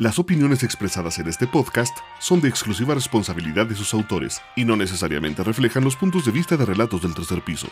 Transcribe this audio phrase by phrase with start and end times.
[0.00, 4.76] Las opiniones expresadas en este podcast son de exclusiva responsabilidad de sus autores y no
[4.76, 7.66] necesariamente reflejan los puntos de vista de relatos del tercer piso.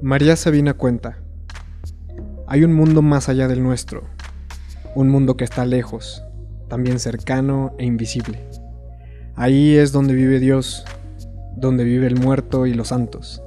[0.00, 1.18] María Sabina cuenta,
[2.46, 4.08] hay un mundo más allá del nuestro,
[4.94, 6.22] un mundo que está lejos,
[6.70, 8.63] también cercano e invisible.
[9.36, 10.84] Ahí es donde vive Dios,
[11.56, 13.42] donde vive el muerto y los santos.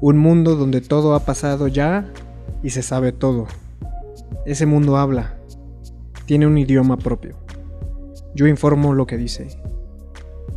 [0.00, 2.10] Un mundo donde todo ha pasado ya
[2.62, 3.46] y se sabe todo.
[4.46, 5.38] Ese mundo habla,
[6.26, 7.36] tiene un idioma propio.
[8.34, 9.48] Yo informo lo que dice.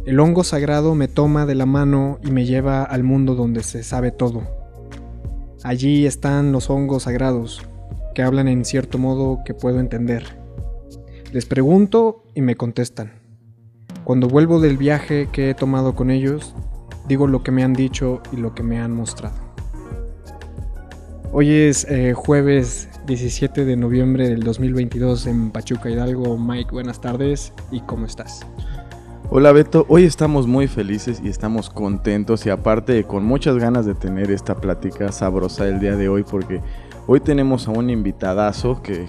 [0.06, 3.84] El hongo sagrado me toma de la mano y me lleva al mundo donde se
[3.84, 4.62] sabe todo
[5.64, 7.62] Allí están los hongos sagrados,
[8.16, 10.24] que hablan en cierto modo que puedo entender.
[11.32, 13.21] Les pregunto y me contestan.
[14.12, 16.54] Cuando vuelvo del viaje que he tomado con ellos,
[17.08, 19.38] digo lo que me han dicho y lo que me han mostrado.
[21.32, 26.38] Hoy es eh, jueves 17 de noviembre del 2022 en Pachuca Hidalgo.
[26.38, 28.42] Mike, buenas tardes y ¿cómo estás?
[29.30, 33.96] Hola Beto, hoy estamos muy felices y estamos contentos y aparte con muchas ganas de
[33.96, 36.60] tener esta plática sabrosa el día de hoy porque
[37.08, 39.06] hoy tenemos a un invitadazo que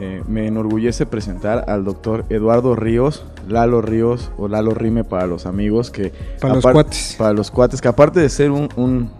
[0.00, 5.44] eh, me enorgullece presentar al doctor Eduardo Ríos, Lalo Ríos o Lalo Rime para los
[5.44, 6.12] amigos que...
[6.40, 7.16] Para los cuates.
[7.18, 9.10] Para los cuates, que aparte de ser un, un,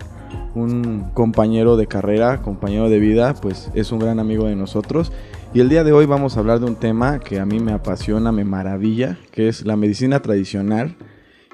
[0.55, 5.13] un compañero de carrera, compañero de vida, pues es un gran amigo de nosotros
[5.53, 7.73] y el día de hoy vamos a hablar de un tema que a mí me
[7.73, 10.97] apasiona, me maravilla, que es la medicina tradicional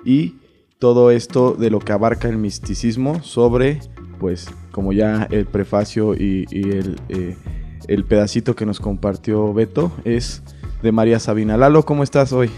[0.04, 0.36] y
[0.78, 3.81] todo esto de lo que abarca el misticismo sobre,
[4.20, 7.36] pues, como ya el prefacio y, el, eh,
[7.88, 10.42] el, pedacito que nos compartió Beto es
[10.82, 11.56] de María Sabina.
[11.56, 12.50] Lalo, ¿cómo estás hoy?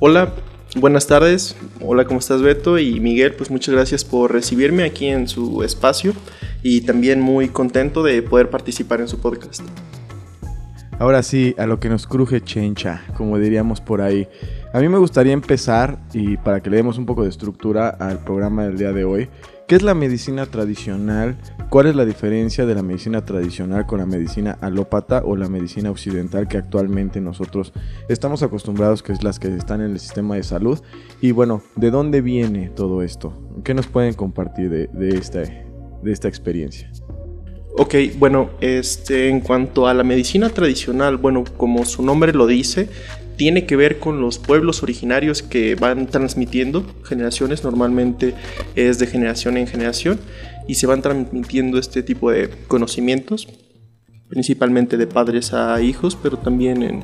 [0.00, 0.32] Hola,
[0.76, 1.56] buenas tardes.
[1.80, 2.78] Hola, ¿cómo estás Beto?
[2.78, 6.12] Y Miguel, pues muchas gracias por recibirme aquí en su espacio
[6.62, 9.62] y también muy contento de poder participar en su podcast.
[10.98, 14.28] Ahora sí, a lo que nos cruje chencha, como diríamos por ahí.
[14.72, 18.22] A mí me gustaría empezar, y para que le demos un poco de estructura al
[18.22, 19.28] programa del día de hoy,
[19.72, 21.38] ¿qué es la medicina tradicional?
[21.70, 25.90] ¿Cuál es la diferencia de la medicina tradicional con la medicina alópata o la medicina
[25.90, 27.72] occidental que actualmente nosotros
[28.10, 30.78] estamos acostumbrados, que es las que están en el sistema de salud?
[31.22, 33.32] Y bueno, ¿de dónde viene todo esto?
[33.64, 36.92] ¿Qué nos pueden compartir de, esta, de esta experiencia?
[37.78, 42.90] Ok, bueno, este, en cuanto a la medicina tradicional, bueno, como su nombre lo dice,
[43.36, 48.34] tiene que ver con los pueblos originarios que van transmitiendo generaciones, normalmente
[48.74, 50.20] es de generación en generación,
[50.68, 53.48] y se van transmitiendo este tipo de conocimientos,
[54.28, 57.02] principalmente de padres a hijos, pero también en,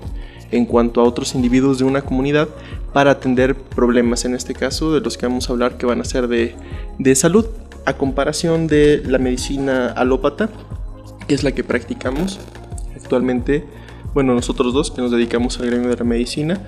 [0.50, 2.48] en cuanto a otros individuos de una comunidad
[2.92, 6.04] para atender problemas, en este caso de los que vamos a hablar que van a
[6.04, 6.54] ser de,
[6.98, 7.46] de salud.
[7.84, 10.50] A comparación de la medicina alópata,
[11.26, 12.38] que es la que practicamos
[12.94, 13.64] actualmente,
[14.14, 16.60] bueno, nosotros dos que nos dedicamos al gremio de la medicina,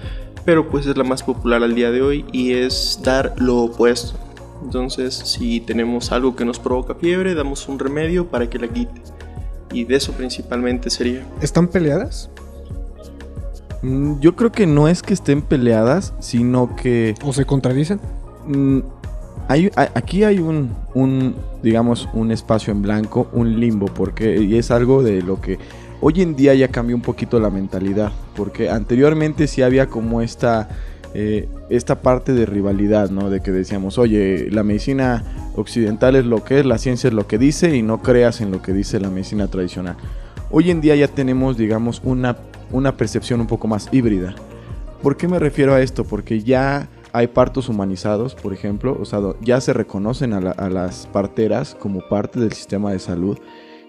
[0.45, 4.19] pero pues es la más popular al día de hoy y es dar lo opuesto.
[4.63, 9.01] Entonces, si tenemos algo que nos provoca fiebre, damos un remedio para que la quite.
[9.73, 11.27] Y de eso principalmente sería.
[11.41, 12.31] ¿Están peleadas?
[13.83, 17.15] Mm, yo creo que no es que estén peleadas, sino que...
[17.25, 18.01] ¿O se contradicen?
[18.47, 18.81] Mm,
[19.95, 25.23] aquí hay un, digamos, un espacio en blanco, un limbo, porque y es algo de
[25.23, 25.59] lo que
[26.01, 30.69] hoy en día ya cambió un poquito la mentalidad, porque anteriormente sí había como esta,
[31.15, 33.31] eh, esta parte de rivalidad, ¿no?
[33.31, 37.27] De que decíamos, oye, la medicina occidental es lo que es, la ciencia es lo
[37.27, 39.97] que dice y no creas en lo que dice la medicina tradicional.
[40.51, 42.37] Hoy en día ya tenemos, digamos, una,
[42.73, 44.35] una percepción un poco más híbrida.
[45.03, 46.05] ¿Por qué me refiero a esto?
[46.05, 51.75] Porque ya hay partos humanizados, por ejemplo, o sea, ya se reconocen a, las parteras
[51.75, 53.39] como parte del sistema de salud.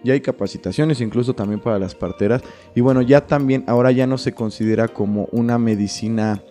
[0.03, 2.42] Ya hay capacitaciones incluso también para las parteras.
[2.75, 6.42] Y bueno, ya también ahora ya no se considera como una medicina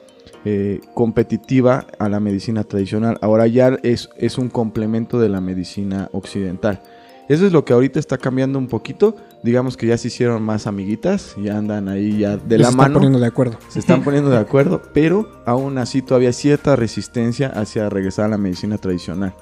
[0.45, 3.19] eh, competitiva a la medicina tradicional.
[3.21, 6.81] Ahora ya es, es un complemento de la medicina occidental.
[7.29, 9.15] Eso es lo que ahorita está cambiando un poquito.
[9.45, 12.73] Digamos que ya se hicieron más amiguitas, ya andan ahí ya de la mano.
[12.73, 13.59] Se están poniendo de acuerdo.
[13.69, 18.39] Se están poniendo de acuerdo, pero aún así todavía cierta resistencia hacia regresar a la
[18.39, 19.35] medicina tradicional.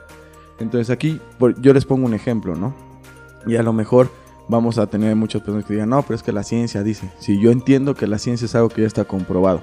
[0.58, 1.20] Entonces aquí
[1.60, 2.74] yo les pongo un ejemplo, ¿no?
[3.46, 4.10] Y a lo mejor
[4.48, 7.10] vamos a tener muchas personas que digan, no, pero es que la ciencia dice.
[7.18, 9.62] Sí, yo entiendo que la ciencia es algo que ya está comprobado.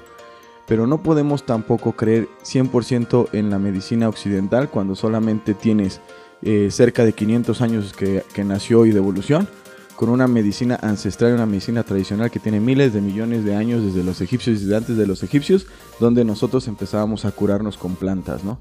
[0.66, 6.00] Pero no podemos tampoco creer 100% en la medicina occidental cuando solamente tienes
[6.42, 9.48] eh, cerca de 500 años que, que nació y de evolución,
[9.94, 14.04] con una medicina ancestral, una medicina tradicional que tiene miles de millones de años desde
[14.04, 15.66] los egipcios y desde antes de los egipcios,
[16.00, 18.58] donde nosotros empezábamos a curarnos con plantas, ¿no?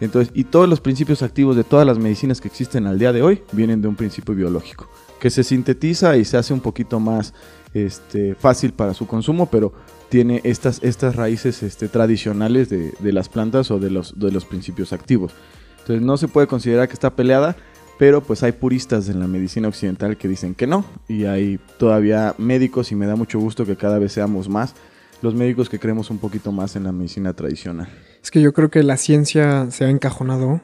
[0.00, 3.22] Entonces, y todos los principios activos de todas las medicinas que existen al día de
[3.22, 4.88] hoy vienen de un principio biológico,
[5.20, 7.32] que se sintetiza y se hace un poquito más
[7.72, 9.72] este, fácil para su consumo, pero
[10.08, 14.44] tiene estas, estas raíces este, tradicionales de, de, las plantas o de los, de los
[14.44, 15.32] principios activos.
[15.80, 17.56] Entonces no se puede considerar que está peleada,
[17.98, 22.34] pero pues hay puristas en la medicina occidental que dicen que no, y hay todavía
[22.38, 24.74] médicos, y me da mucho gusto que cada vez seamos más,
[25.22, 27.88] los médicos que creemos un poquito más en la medicina tradicional.
[28.26, 30.60] Es que yo creo que la ciencia se ha encajonado.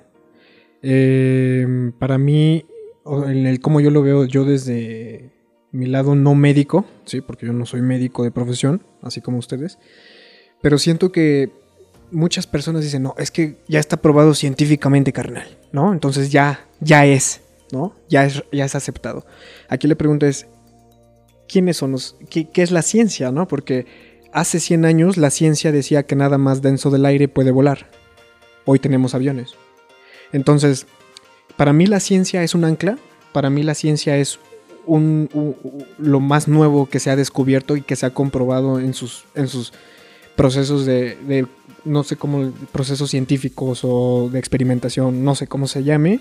[0.83, 2.67] Eh, para mí,
[3.07, 5.31] en el cómo yo lo veo yo desde
[5.71, 9.79] mi lado no médico, sí, porque yo no soy médico de profesión, así como ustedes,
[10.61, 11.53] pero siento que
[12.11, 15.93] muchas personas dicen, no, es que ya está probado científicamente, carnal, ¿no?
[15.93, 17.95] Entonces ya, ya es, ¿no?
[18.09, 19.25] Ya es, ya es aceptado.
[19.69, 20.49] Aquí la pregunta es,
[21.47, 23.47] ¿quiénes son los, qué, qué es la ciencia, ¿no?
[23.47, 23.87] Porque
[24.33, 27.91] hace 100 años la ciencia decía que nada más denso del aire puede volar.
[28.65, 29.55] Hoy tenemos aviones.
[30.33, 30.87] Entonces,
[31.57, 32.99] para mí la ciencia es un ancla,
[33.33, 34.39] para mí la ciencia es
[34.87, 39.25] lo más nuevo que se ha descubierto y que se ha comprobado en sus,
[40.35, 41.47] procesos de,
[41.85, 46.21] no sé cómo, procesos científicos o de experimentación, no sé cómo se llame,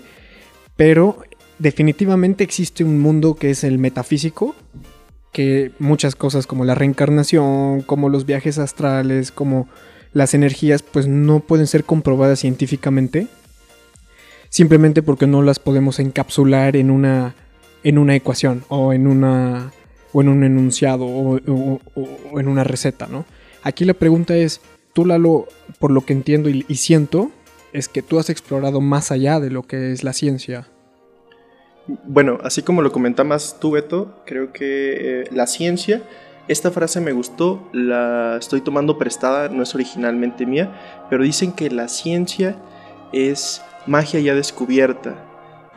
[0.76, 1.18] pero
[1.58, 4.54] definitivamente existe un mundo que es el metafísico,
[5.32, 9.68] que muchas cosas como la reencarnación, como los viajes astrales, como
[10.12, 13.28] las energías, pues no pueden ser comprobadas científicamente,
[14.50, 17.34] simplemente porque no las podemos encapsular en una,
[17.82, 19.72] en una ecuación o en, una,
[20.12, 21.38] o en un enunciado o,
[22.38, 23.24] en una receta, ¿no?
[23.62, 24.60] Aquí la pregunta es,
[24.92, 25.48] tú Lalo,
[25.78, 27.30] por lo que entiendo y siento,
[27.72, 30.68] es que tú has explorado más allá de lo que es la ciencia.
[31.86, 36.02] Bueno, así como lo comentabas tú, Beto, creo que eh, la ciencia,
[36.46, 40.72] esta frase me gustó, la estoy tomando prestada, no es originalmente mía,
[41.10, 42.56] pero dicen que la ciencia
[43.12, 45.16] es magia ya descubierta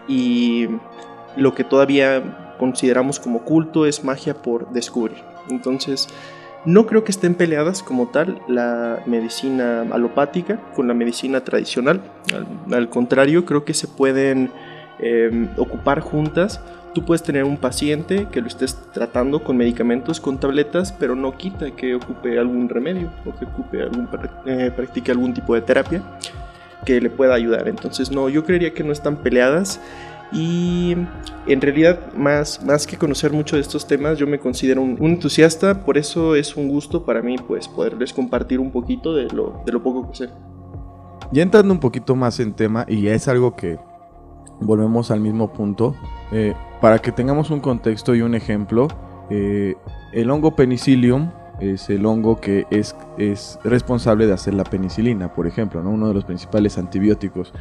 [0.07, 0.67] y
[1.37, 5.17] lo que todavía consideramos como culto es magia por descubrir.
[5.49, 6.07] Entonces,
[6.65, 12.01] no creo que estén peleadas como tal la medicina alopática con la medicina tradicional.
[12.33, 14.51] Al, al contrario, creo que se pueden
[14.99, 16.61] eh, ocupar juntas.
[16.93, 21.37] Tú puedes tener un paciente que lo estés tratando con medicamentos, con tabletas, pero no
[21.37, 24.07] quita que ocupe algún remedio o que ocupe algún,
[24.45, 26.01] eh, practique algún tipo de terapia
[26.85, 27.67] que le pueda ayudar.
[27.67, 29.81] Entonces, no, yo creería que no están peleadas.
[30.31, 30.95] Y
[31.47, 35.11] en realidad, más, más que conocer mucho de estos temas, yo me considero un, un,
[35.11, 39.61] entusiasta, por eso es un gusto para mí pues, poderles compartir un poquito de lo,
[39.65, 40.29] de lo poco que sé.
[41.31, 43.77] Ya entrando un poquito más en tema, y es algo que
[44.59, 45.95] volvemos al mismo punto.
[46.31, 48.87] Eh, para que tengamos un contexto y un ejemplo,
[49.29, 49.75] eh,
[50.11, 51.29] el hongo penicillium
[51.59, 55.91] es el hongo que es, es, responsable de hacer la penicilina, por ejemplo, ¿no?
[55.91, 57.53] uno de los principales antibióticos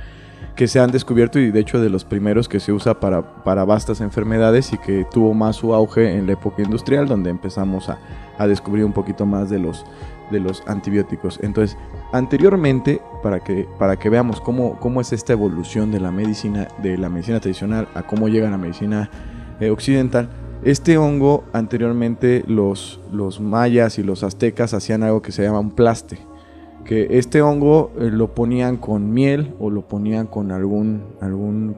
[0.56, 3.64] que se han descubierto y de hecho de los primeros que se usa para, para
[3.64, 7.98] vastas enfermedades y que tuvo más su auge en la época industrial, donde empezamos a,
[8.38, 9.84] a descubrir un poquito más de los,
[10.30, 11.38] de los antibióticos.
[11.42, 11.76] Entonces,
[12.12, 16.96] anteriormente, para que, para que veamos cómo, cómo es esta evolución de la medicina, de
[16.98, 19.10] la medicina tradicional a cómo llega a la medicina
[19.60, 20.28] eh, occidental,
[20.64, 25.72] este hongo anteriormente los, los mayas y los aztecas hacían algo que se llama un
[25.72, 26.18] plaste.
[26.84, 31.76] Que este hongo eh, lo ponían con miel o lo ponían con algún, algún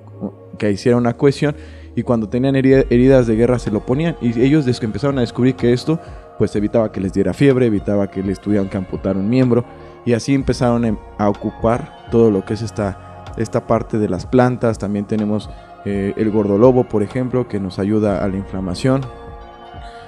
[0.59, 1.55] que hiciera una cohesión
[1.97, 5.73] y cuando tenían heridas de guerra se lo ponían y ellos empezaron a descubrir que
[5.73, 5.99] esto
[6.39, 9.65] pues evitaba que les diera fiebre, evitaba que les tuvieran que amputar un miembro
[10.05, 14.79] y así empezaron a ocupar todo lo que es esta, esta parte de las plantas.
[14.79, 15.51] También tenemos
[15.85, 19.03] eh, el gordolobo, por ejemplo, que nos ayuda a la inflamación.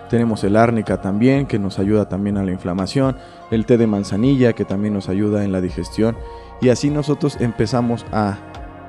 [0.08, 3.16] Tenemos el árnica también, que nos ayuda también a la inflamación.
[3.50, 6.16] El té de manzanilla, que también nos ayuda en la digestión.
[6.60, 8.38] Y así nosotros empezamos a,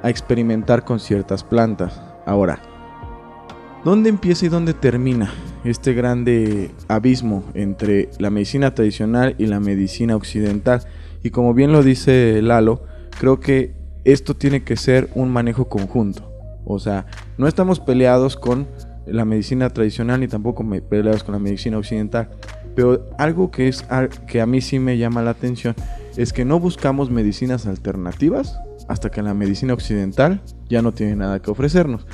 [0.03, 2.01] a experimentar con ciertas plantas.
[2.25, 2.59] Ahora,
[3.85, 5.31] ¿Dónde empieza y dónde termina
[5.63, 10.83] este grande abismo entre la medicina tradicional y la medicina occidental?
[11.23, 12.83] Y como bien lo dice Lalo,
[13.17, 16.29] creo que esto tiene que ser un manejo conjunto.
[16.65, 17.05] O sea,
[17.37, 18.67] no estamos peleados con
[19.07, 22.29] la medicina tradicional ni tampoco peleados con la medicina occidental.
[22.75, 23.85] Pero algo que es
[24.27, 25.73] que a mí sí me llama la atención
[26.17, 28.59] es que no buscamos medicinas alternativas
[28.89, 32.05] hasta que la medicina occidental ya no tiene nada que ofrecernos.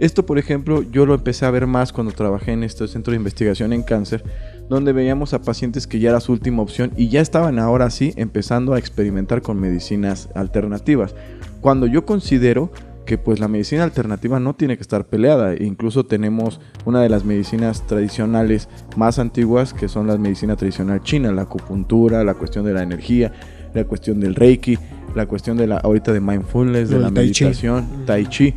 [0.00, 3.18] Esto, por ejemplo, yo lo empecé a ver más cuando trabajé en este centro de
[3.18, 4.24] investigación en cáncer,
[4.70, 8.14] donde veíamos a pacientes que ya era su última opción y ya estaban ahora sí
[8.16, 11.14] empezando a experimentar con medicinas alternativas.
[11.60, 12.72] Cuando yo considero
[13.04, 15.56] que pues la medicina alternativa no tiene que estar peleada.
[15.56, 21.32] Incluso tenemos una de las medicinas tradicionales más antiguas que son la medicina tradicional china,
[21.32, 23.32] la acupuntura, la cuestión de la energía,
[23.74, 24.78] la cuestión del reiki,
[25.16, 28.54] la cuestión de la ahorita de mindfulness, de la meditación, tai chi.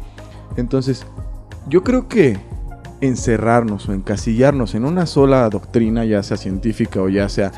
[0.55, 1.05] Entonces,
[1.67, 2.37] yo creo que
[3.01, 7.51] encerrarnos o encasillarnos en una sola doctrina, ya sea científica o ya sea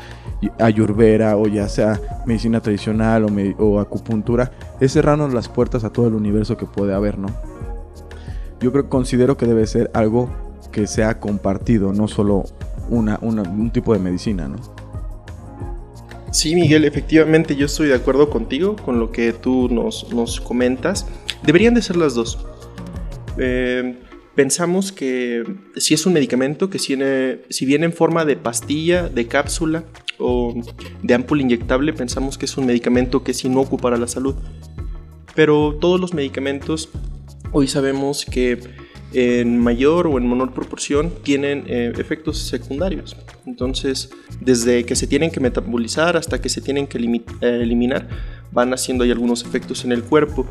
[0.58, 6.08] ayurvera o ya sea medicina tradicional o, o, acupuntura, es cerrarnos las puertas a todo
[6.08, 7.28] el universo que puede haber, ¿no?
[8.60, 10.30] Yo considero que debe ser algo
[10.72, 12.44] que sea compartido, no solo
[12.90, 14.56] un tipo de medicina, ¿no?
[16.32, 21.06] Sí, Miguel, efectivamente yo estoy de acuerdo contigo con lo que tú nos comentas.
[21.42, 22.46] Deberían de ser las dos.
[23.38, 23.96] Eh,
[24.34, 25.44] pensamos que
[25.76, 29.84] si es un medicamento que tiene, si viene en forma de pastilla, de cápsula
[30.18, 30.54] o
[31.02, 34.34] de ámpula inyectable, pensamos que es un medicamento que es inocuo para la salud.
[35.34, 36.88] Pero todos los medicamentos
[37.52, 38.58] hoy sabemos que
[39.12, 43.16] en mayor o en menor proporción tienen eh, efectos secundarios.
[43.46, 48.08] Entonces, desde que se tienen que metabolizar hasta que se tienen que eh, eliminar,
[48.52, 50.46] van haciendo ahí algunos efectos en el cuerpo.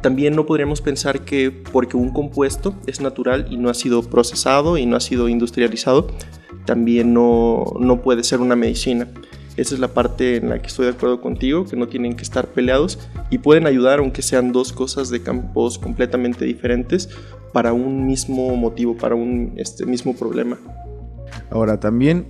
[0.00, 4.78] También no podríamos pensar que porque un compuesto es natural y no ha sido procesado
[4.78, 6.08] y no ha sido industrializado,
[6.64, 9.08] también no, no puede ser una medicina.
[9.56, 12.22] Esa es la parte en la que estoy de acuerdo contigo, que no tienen que
[12.22, 17.10] estar peleados y pueden ayudar aunque sean dos cosas de campos completamente diferentes
[17.52, 20.56] para un mismo motivo, para un este mismo problema.
[21.50, 22.26] Ahora también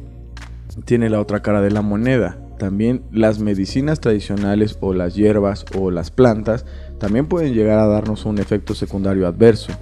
[0.86, 2.38] tiene la otra cara de la moneda.
[2.58, 6.66] También las medicinas tradicionales o las hierbas o las plantas
[7.00, 9.72] también pueden llegar a darnos un efecto secundario adverso,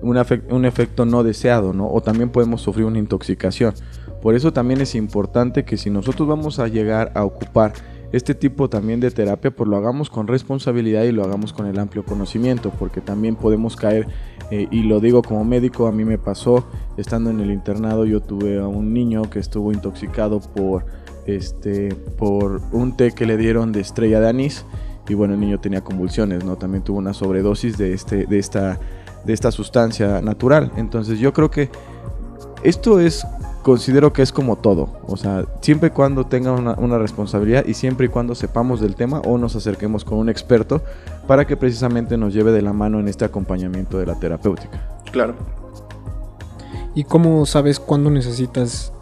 [0.00, 1.88] un, efecto no deseado, ¿no?
[1.88, 3.74] O también podemos sufrir una intoxicación.
[4.20, 7.74] Por eso también es importante que si nosotros vamos a llegar a ocupar
[8.10, 11.78] este tipo también de terapia, pues lo hagamos con responsabilidad y lo hagamos con el
[11.78, 14.08] amplio conocimiento, porque también podemos caer,
[14.50, 18.20] eh, y lo digo como médico, a mí me pasó, estando en el internado, yo
[18.20, 20.86] tuve a un niño que estuvo intoxicado por,
[21.26, 24.64] este, por un té que le dieron de estrella de anís,
[25.08, 26.56] y bueno, el niño tenía convulsiones, ¿no?
[26.56, 28.78] También tuvo una sobredosis de, este, de, esta,
[29.24, 30.72] de esta sustancia natural.
[30.76, 31.70] Entonces yo creo que
[32.62, 33.26] esto es
[33.62, 34.88] considero que es como todo.
[35.06, 39.20] O sea, siempre y cuando tenga una, responsabilidad y siempre y cuando sepamos del tema
[39.20, 40.82] o nos acerquemos con un experto
[41.26, 44.80] para que precisamente nos lleve de la mano en este acompañamiento de la terapéutica.
[45.10, 45.34] Claro.
[46.94, 48.92] ¿Y cómo sabes cuándo necesitas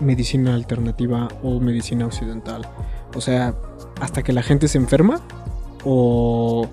[0.00, 2.66] medicina alternativa o medicina occidental?
[3.14, 3.54] O sea,
[4.00, 5.20] hasta que la gente se enferma
[5.84, 6.68] o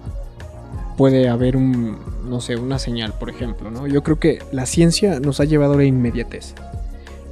[0.98, 3.88] puede haber un, no sé, una señal, por ejemplo, ¿no?
[3.88, 6.54] Yo creo que la ciencia nos ha llevado a la inmediatez.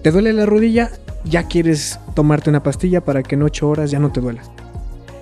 [0.02, 0.92] ¿Te duele la rodilla?
[1.24, 4.42] Ya quieres tomarte una pastilla para que en 8 horas ya no te duela.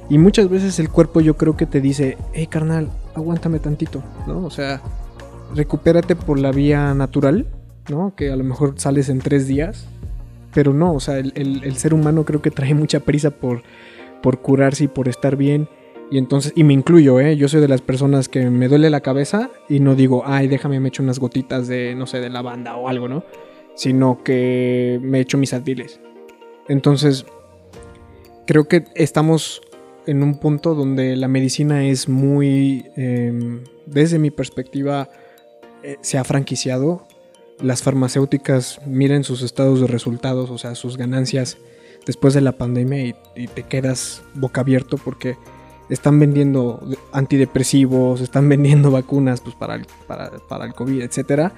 [0.09, 4.43] Y muchas veces el cuerpo yo creo que te dice, hey carnal, aguántame tantito, ¿no?
[4.43, 4.81] O sea,
[5.55, 7.47] recupérate por la vía natural,
[7.89, 8.13] ¿no?
[8.15, 9.85] Que a lo mejor sales en tres días.
[10.53, 13.63] Pero no, o sea, el, ser humano creo que trae mucha prisa por,
[14.21, 15.67] por curarse y por estar bien.
[16.09, 17.37] Y entonces, y me incluyo, ¿eh?
[17.37, 20.79] Yo soy de las personas que me duele la cabeza y no digo, ay, déjame
[20.79, 23.23] me echo unas gotitas de, no sé, de lavanda o algo, ¿no?
[23.75, 25.99] sino que me echo mis adviles.
[26.67, 27.25] Entonces,
[28.45, 29.61] creo que estamos
[30.05, 35.09] en un punto donde la medicina es muy, em, desde mi perspectiva,
[35.83, 37.07] eh, se ha franquiciado.
[37.61, 41.57] Las farmacéuticas miren sus estados de resultados, o sea, sus ganancias
[42.05, 45.37] después de la pandemia y, te quedas boca abierto porque
[45.89, 46.81] están vendiendo
[47.11, 51.51] antidepresivos, están vendiendo vacunas pues, para, el, para, para el COVID, etc.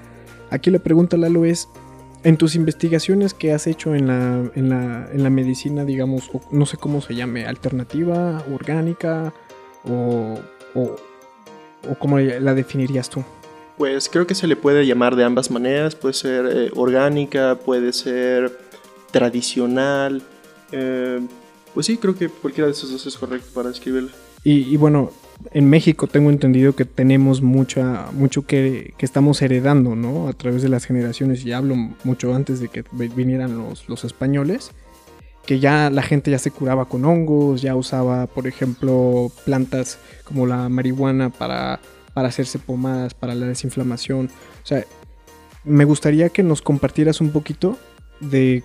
[0.50, 1.70] Aquí la pregunta, Lalo, es
[2.24, 6.66] en tus investigaciones que has hecho en la, en la, en la medicina, digamos, no
[6.66, 9.34] sé cómo se llame, alternativa, orgánica,
[9.84, 10.40] o,
[10.74, 10.96] o,
[12.00, 13.24] cómo la definirías tú?
[13.78, 17.92] Pues creo que se le puede llamar de ambas maneras, puede ser eh, orgánica, puede
[17.92, 18.58] ser
[19.12, 20.24] tradicional,
[20.74, 21.20] eh,
[21.74, 24.12] pues sí, creo que cualquiera de esos dos es correcto para describirla.
[24.44, 25.12] Y, y bueno,
[25.52, 30.28] en México tengo entendido que tenemos mucha, mucho que, que, estamos heredando, ¿no?
[30.28, 34.72] A través de las generaciones, y hablo mucho antes de que vinieran los, los, españoles,
[35.46, 40.46] que ya la gente ya se curaba con hongos, ya usaba, por ejemplo, plantas como
[40.48, 41.80] la marihuana para,
[42.14, 44.30] para hacerse pomadas, para la desinflamación.
[44.64, 44.86] O sea,
[45.64, 47.78] me gustaría que nos compartieras un poquito
[48.20, 48.64] de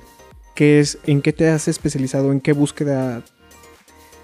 [0.59, 3.23] qué es, en qué te has especializado, en qué búsqueda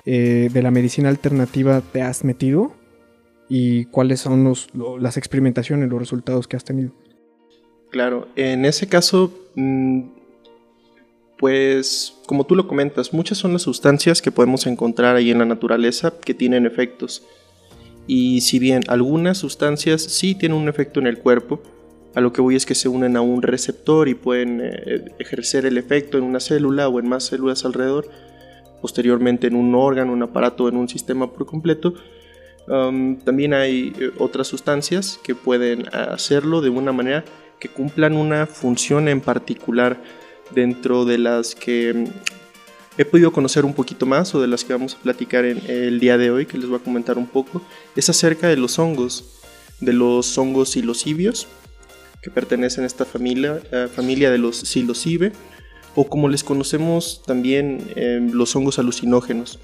[0.05, 2.73] eh, de la medicina alternativa te has metido
[3.49, 4.67] y cuáles son los,
[4.99, 6.91] las experimentaciones, los resultados que has tenido.
[7.93, 10.00] Claro, en ese caso, mm,
[11.38, 15.45] pues como tú lo comentas, muchas son las sustancias que podemos encontrar ahí en la
[15.45, 17.23] naturaleza que tienen efectos.
[18.09, 21.62] Y si bien algunas sustancias sí tienen un efecto en el cuerpo,
[22.14, 25.66] a lo que voy es que se unen a un receptor y pueden eh, ejercer
[25.66, 28.09] el efecto en una célula o en más células alrededor,
[28.80, 31.94] posteriormente en un órgano, un aparato, en un sistema por completo.
[32.66, 37.25] Um, también hay eh, otras sustancias que pueden hacerlo de una manera
[37.59, 40.00] que cumplan una función en particular
[40.54, 42.04] dentro de las que mm,
[42.97, 45.99] he podido conocer un poquito más o de las que vamos a platicar en el
[46.00, 47.61] día de hoy, que les voy a comentar un poco,
[47.97, 49.40] es acerca de los hongos,
[49.80, 51.49] de los hongos silocibios,
[52.25, 55.33] que pertenecen a esta familia, eh, familia de los psilocibe,
[55.95, 59.61] o como les conocemos también eh, los hongos alucinógenos.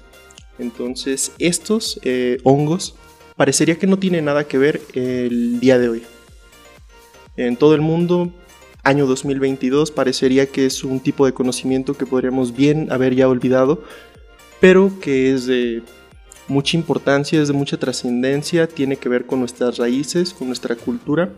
[0.59, 2.93] Entonces, estos eh, hongos
[3.35, 6.03] parecería que no tienen nada que ver el día de hoy.
[7.35, 8.31] En todo el mundo,
[8.83, 13.83] año 2022, parecería que es un tipo de conocimiento que podríamos bien haber ya olvidado,
[14.59, 15.81] pero que es de
[16.47, 21.33] mucha importancia, es de mucha trascendencia, tiene que ver con nuestras raíces, con nuestra cultura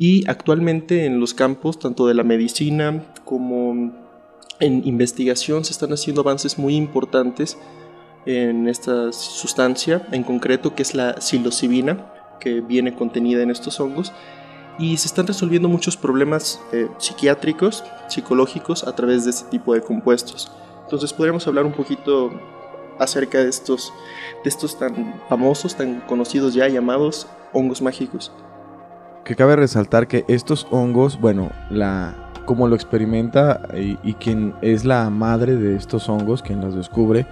[0.00, 3.92] y actualmente en los campos tanto de la medicina como
[4.58, 7.58] en investigación se están haciendo avances muy importantes
[8.24, 14.10] en esta sustancia en concreto que es la psilocibina que viene contenida en estos hongos
[14.78, 19.82] y se están resolviendo muchos problemas eh, psiquiátricos, psicológicos a través de este tipo de
[19.82, 20.50] compuestos.
[20.84, 22.30] Entonces podríamos hablar un poquito
[22.98, 23.92] acerca de estos,
[24.42, 28.32] de estos tan famosos, tan conocidos ya llamados hongos mágicos
[29.24, 35.08] que cabe resaltar que estos hongos, bueno, la, como lo experimenta y, quien es la
[35.10, 37.26] madre de estos hongos, quien los descubre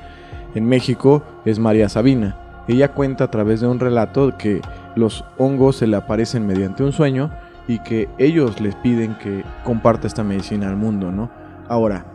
[0.55, 2.37] en México, es María Sabina.
[2.69, 4.61] Ella cuenta a través de un relato que
[4.95, 7.31] los hongos se le aparecen mediante un sueño
[7.67, 11.31] y que ellos les piden que comparta esta medicina al mundo, ¿no?
[11.69, 12.07] Ahora,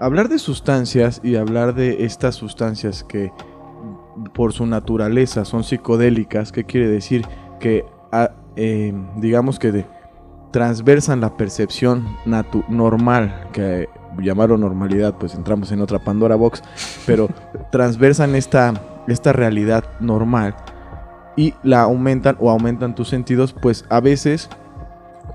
[0.00, 3.32] hablar de sustancias y hablar de estas sustancias que
[4.34, 7.24] por su naturaleza son psicodélicas, ¿qué quiere decir?
[7.60, 7.84] Que
[8.56, 9.84] eh, digamos que
[10.50, 12.06] transversan la percepción
[12.68, 13.88] normal, que
[14.20, 16.62] llamarlo normalidad, pues entramos en otra Pandora Box,
[17.06, 17.28] pero
[17.72, 18.74] transversan esta,
[19.08, 20.54] esta realidad normal
[21.36, 24.50] y la aumentan o aumentan tus sentidos, pues a veces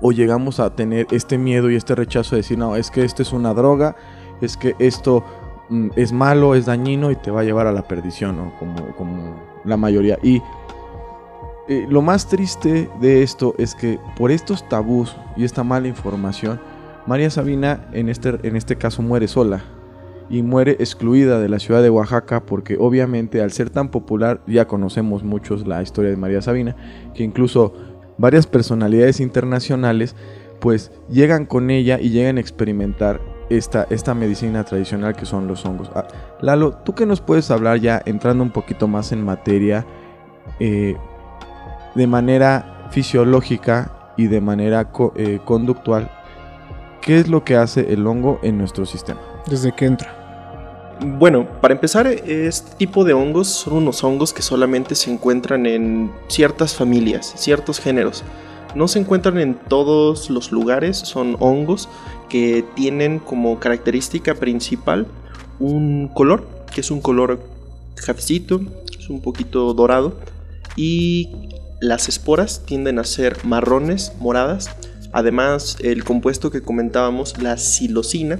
[0.00, 3.22] o llegamos a tener este miedo y este rechazo de decir, no, es que esto
[3.22, 3.96] es una droga,
[4.40, 5.24] es que esto
[5.70, 9.42] mm, es malo, es dañino y te va a llevar a la perdición, como, como
[9.64, 10.18] la mayoría.
[10.22, 10.40] Y
[11.68, 16.58] eh, lo más triste de esto es que por estos tabús y esta mala información,
[17.06, 19.62] María Sabina en este, en este caso muere sola
[20.30, 24.66] y muere excluida de la ciudad de Oaxaca porque obviamente al ser tan popular ya
[24.66, 26.74] conocemos muchos la historia de María Sabina,
[27.14, 27.74] que incluso
[28.16, 30.16] varias personalidades internacionales
[30.60, 35.64] pues llegan con ella y llegan a experimentar esta, esta medicina tradicional que son los
[35.64, 35.90] hongos.
[35.94, 36.08] Ah,
[36.40, 39.86] Lalo, ¿tú qué nos puedes hablar ya entrando un poquito más en materia?
[40.60, 40.96] Eh,
[41.98, 46.08] de manera fisiológica y de manera eh, conductual
[47.02, 49.20] qué es lo que hace el hongo en nuestro sistema.
[49.46, 50.14] Desde que entra.
[51.00, 56.12] Bueno, para empezar, este tipo de hongos son unos hongos que solamente se encuentran en
[56.28, 58.22] ciertas familias, ciertos géneros.
[58.76, 61.88] No se encuentran en todos los lugares, son hongos
[62.28, 65.06] que tienen como característica principal
[65.58, 67.40] un color, que es un color
[67.94, 68.60] cafecito,
[68.96, 70.14] es un poquito dorado,
[70.78, 71.47] y
[71.80, 74.70] las esporas tienden a ser marrones, moradas.
[75.12, 78.38] Además, el compuesto que comentábamos, la silocina,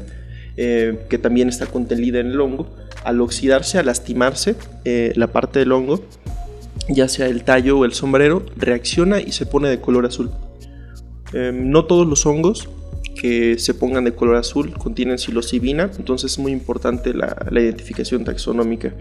[0.56, 2.74] eh, que también está contenida en el hongo,
[3.04, 6.04] al oxidarse, al lastimarse eh, la parte del hongo,
[6.88, 10.30] ya sea el tallo o el sombrero, reacciona y se pone de color azul.
[11.32, 12.68] Em, no todos los hongos
[13.20, 18.94] que se pongan de color azul contienen psilocibina, entonces es muy importante la, identificación taxonómica.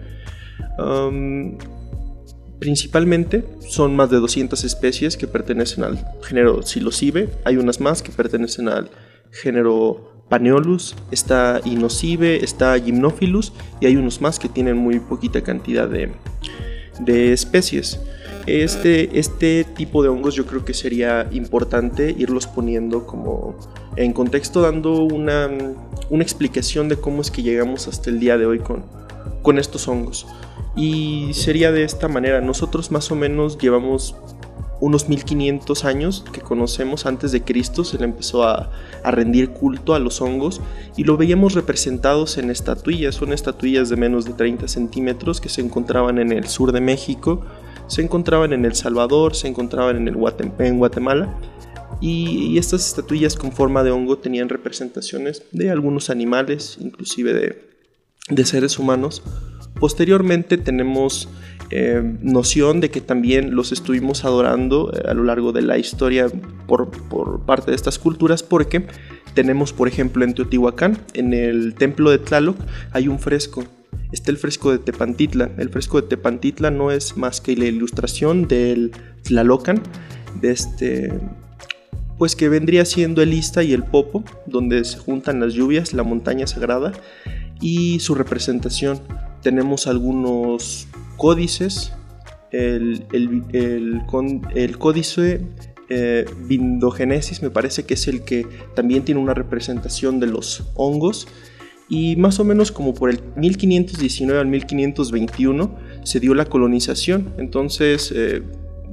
[2.58, 8.10] Principalmente son más de 200 especies que pertenecen al género Psilocibe, hay unas más que
[8.10, 8.90] pertenecen al
[9.30, 15.88] género Paneolus, está Inocibe, está Gymnophilus y hay unos más que tienen muy poquita cantidad
[15.88, 16.12] de,
[17.32, 18.00] especies.
[18.46, 23.56] Este, este tipo de hongos yo creo que sería importante irlos poniendo como
[23.96, 25.50] en contexto, dando una,
[26.08, 28.84] una explicación de cómo es que llegamos hasta el día de hoy con,
[29.48, 30.26] con estos hongos.
[30.76, 34.14] Y sería de esta manera, nosotros más o menos llevamos
[34.78, 37.06] unos 1500 años que conocemos.
[37.06, 38.70] Antes de Cristo, se le empezó a,
[39.04, 40.60] rendir culto a los hongos
[40.98, 45.62] y lo veíamos representados en estatuillas, son estatuillas de menos de 30 centímetros que se
[45.62, 47.40] encontraban en el sur de México,
[47.86, 50.16] Se encontraban en El Salvador, se encontraban en, el
[50.58, 51.38] en Guatemala.
[52.02, 57.67] Y, estas estatuillas con forma de hongo tenían representaciones de algunos animales, inclusive de,
[58.28, 59.22] de seres humanos.
[59.78, 61.28] Posteriormente tenemos
[61.70, 66.28] eh, noción de que también los estuvimos adorando eh, a lo largo de la historia
[66.66, 68.86] por, por, parte de estas culturas porque
[69.34, 72.56] tenemos por ejemplo en Teotihuacán, en el templo de Tlaloc,
[72.92, 73.64] hay un fresco.
[74.12, 75.50] Está el fresco de Tepantitla.
[75.58, 79.82] El fresco de Tepantitla no es más que la ilustración del Tlalocan,
[80.40, 81.12] de este,
[82.16, 86.04] pues que vendría siendo el Ista y el Popo, donde se juntan las lluvias, la
[86.04, 86.92] montaña sagrada,
[87.60, 89.00] y su representación.
[89.42, 91.92] Tenemos algunos códices,
[92.50, 94.02] el, el,
[94.78, 95.42] códice
[95.90, 101.28] eh, Vindogenesis me parece que es el que también tiene una representación de los hongos.
[101.90, 108.12] Y más o menos como por el 1519 al 1521 se dio la colonización, entonces
[108.14, 108.42] eh,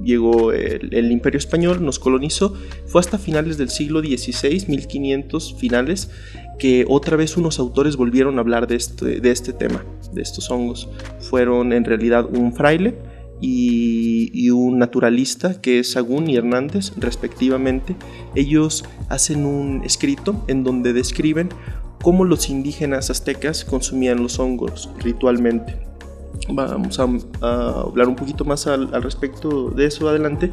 [0.02, 2.54] llegó el, imperio español, nos colonizó,
[2.86, 6.10] fue hasta finales del siglo XVI, 1500 finales,
[6.58, 10.50] que otra vez unos autores volvieron a hablar de este, de este tema, de estos
[10.50, 10.88] hongos.
[11.20, 12.94] Fueron en realidad un fraile
[13.40, 17.96] y, un naturalista que es Sagún y Hernández, respectivamente.
[18.34, 21.48] Ellos hacen un escrito en donde describen
[22.02, 25.78] cómo los indígenas aztecas consumían los hongos ritualmente.
[26.48, 30.52] Vamos a, hablar un poquito más al, respecto de eso adelante,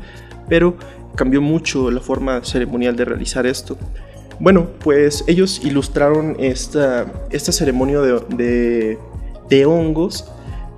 [0.49, 0.75] pero
[1.15, 3.77] cambió mucho la forma ceremonial de realizar esto.
[4.39, 8.97] Bueno, pues ellos ilustraron esta, esta ceremonia de,
[9.67, 10.25] hongos,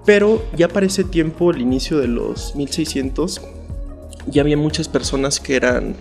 [0.05, 3.41] pero ya para ese tiempo, el inicio de los 1600,
[4.27, 5.95] ya había muchas personas que eran...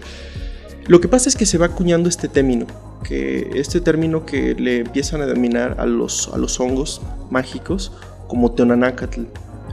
[0.87, 2.67] Lo que pasa es que se va acuñando este término,
[3.05, 7.01] que este término que le empiezan a denominar a los hongos
[7.31, 7.93] mágicos
[8.29, 9.23] como Teonanácatl.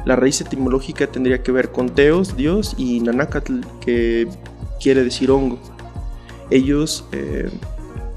[0.06, 4.28] La raíz etimológica tendría que ver con Teos, Dios, y Nanácatl, que
[4.80, 5.60] quiere decir hongo
[6.52, 7.50] ellos eh,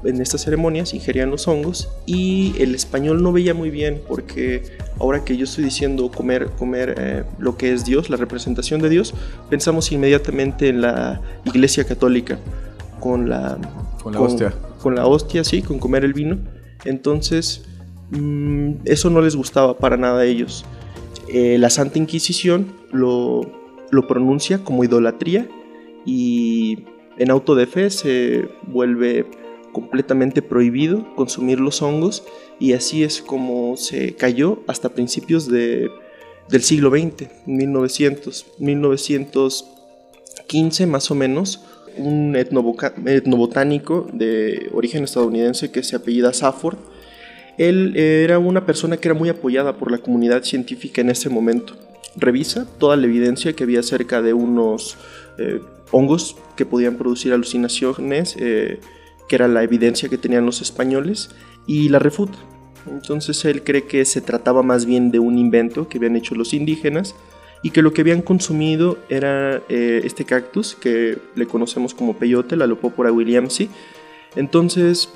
[0.03, 5.23] en estas ceremonias ingerían los hongos y el español no veía muy bien porque ahora
[5.23, 9.15] que yo estoy diciendo comer, comer eh, lo que es Dios, la representación de Dios,
[9.49, 12.37] pensamos inmediatamente en la iglesia católica
[12.99, 13.57] con la,
[14.03, 14.53] con la hostia.
[14.79, 16.37] Con la hostia, sí, con comer el vino.
[16.83, 17.63] Entonces,
[18.11, 20.65] mm, eso no les gustaba para nada a ellos.
[21.27, 23.41] Eh, la Santa Inquisición lo,
[23.91, 25.47] lo pronuncia como idolatría
[26.05, 26.85] y
[27.17, 29.25] en auto de fe se vuelve
[29.71, 32.23] completamente prohibido consumir los hongos
[32.59, 35.89] y así es como se cayó hasta principios de,
[36.49, 41.65] del siglo XX, 1900, 1915 más o menos,
[41.97, 46.77] un etnobotánico de origen estadounidense que se apellida Safford.
[47.57, 51.75] Él era una persona que era muy apoyada por la comunidad científica en ese momento.
[52.15, 54.97] Revisa toda la evidencia que había acerca de unos
[55.37, 58.79] eh, hongos que podían producir alucinaciones, eh,
[59.27, 61.29] que era la evidencia que tenían los españoles,
[61.67, 62.37] y la refuta.
[62.87, 66.53] Entonces él cree que se trataba más bien de un invento que habían hecho los
[66.53, 67.15] indígenas
[67.63, 72.55] y que lo que habían consumido era eh, este cactus que le conocemos como peyote,
[72.55, 73.69] la Lopopora williamsi.
[74.35, 75.09] Entonces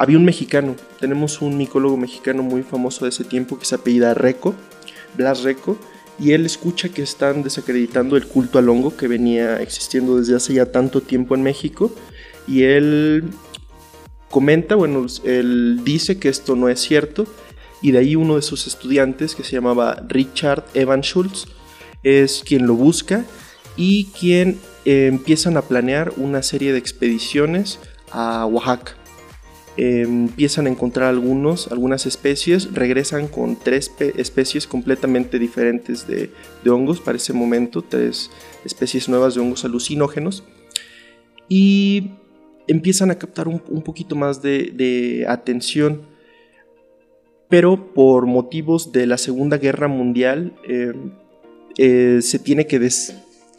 [0.00, 4.14] había un mexicano, tenemos un micólogo mexicano muy famoso de ese tiempo que se apellida
[4.14, 4.54] Reco,
[5.14, 5.76] Blas Reco,
[6.18, 10.54] y él escucha que están desacreditando el culto al hongo que venía existiendo desde hace
[10.54, 11.94] ya tanto tiempo en México
[12.48, 13.24] y él
[14.30, 17.26] comenta, bueno, él dice que esto no es cierto
[17.82, 21.46] y de ahí uno de sus estudiantes que se llamaba Richard Evan Schultz
[22.02, 23.26] es quien lo busca
[23.76, 27.78] y quien eh, empiezan a planear una serie de expediciones
[28.10, 28.96] a Oaxaca
[29.80, 36.30] empiezan a encontrar algunos, algunas especies, regresan con tres especies completamente diferentes de,
[36.68, 38.30] hongos para ese momento, tres
[38.62, 40.44] especies nuevas de hongos alucinógenos,
[41.48, 42.10] y
[42.68, 46.02] empiezan a captar un, poquito más de, atención,
[47.48, 51.12] pero por motivos de la Segunda Guerra Mundial em,
[51.78, 52.78] eh, se tiene que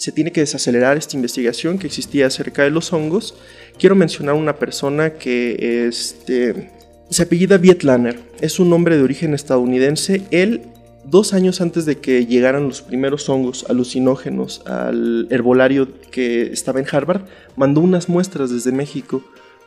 [0.01, 3.35] se tiene que desacelerar esta investigación que existía acerca de los hongos.
[3.77, 6.71] Quiero mencionar una persona que este,
[7.11, 8.17] se apellida Vietlaner.
[8.39, 10.23] Es un hombre de origen estadounidense.
[10.31, 10.63] Él,
[11.03, 16.87] dos años antes de que llegaran los primeros hongos alucinógenos al herbolario que estaba en
[16.91, 17.21] Harvard,
[17.55, 19.23] mandó unas muestras desde México.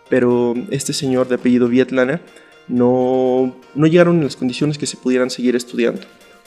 [0.08, 2.20] Pero este señor de apellido Vietlaner
[2.66, 6.00] no, no llegaron en las condiciones que se pudieran seguir estudiando.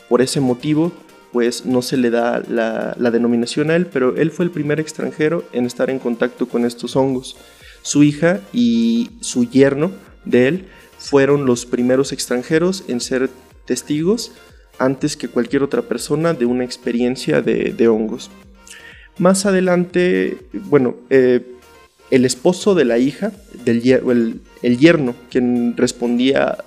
[0.10, 0.92] Por ese motivo,
[1.32, 5.44] pues no se le da la, denominación a él, pero él fue el primer extranjero
[5.54, 7.38] en estar en contacto con estos hongos.
[7.82, 9.92] Su hija y su yerno
[10.26, 10.66] de él
[10.98, 13.30] fueron los primeros extranjeros en ser
[13.66, 14.32] testigos
[14.80, 18.30] antes que cualquier otra persona de una experiencia de, hongos.
[19.18, 21.46] Más adelante, bueno, eh,
[22.12, 23.32] el esposo de la hija,
[23.66, 26.58] del el, el yerno, quien respondía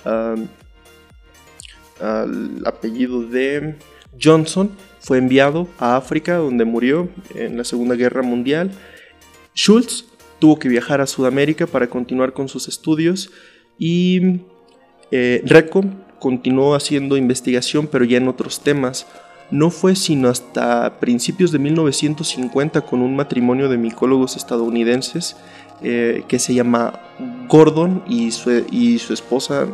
[2.00, 3.76] al apellido de
[4.22, 8.70] Johnson, fue enviado a África, donde murió en la Segunda Guerra Mundial.
[9.54, 10.04] Schultz
[10.38, 13.30] tuvo que viajar a Sudamérica para continuar con sus estudios
[13.78, 14.40] y
[15.10, 15.42] eh,
[16.18, 19.06] continuó haciendo investigación, pero ya en otros temas.
[19.50, 25.36] No fue sino hasta principios de 1950 con un matrimonio de micólogos estadounidenses
[25.82, 27.00] eh, que se llama
[27.48, 29.66] Gordon y su, y su esposa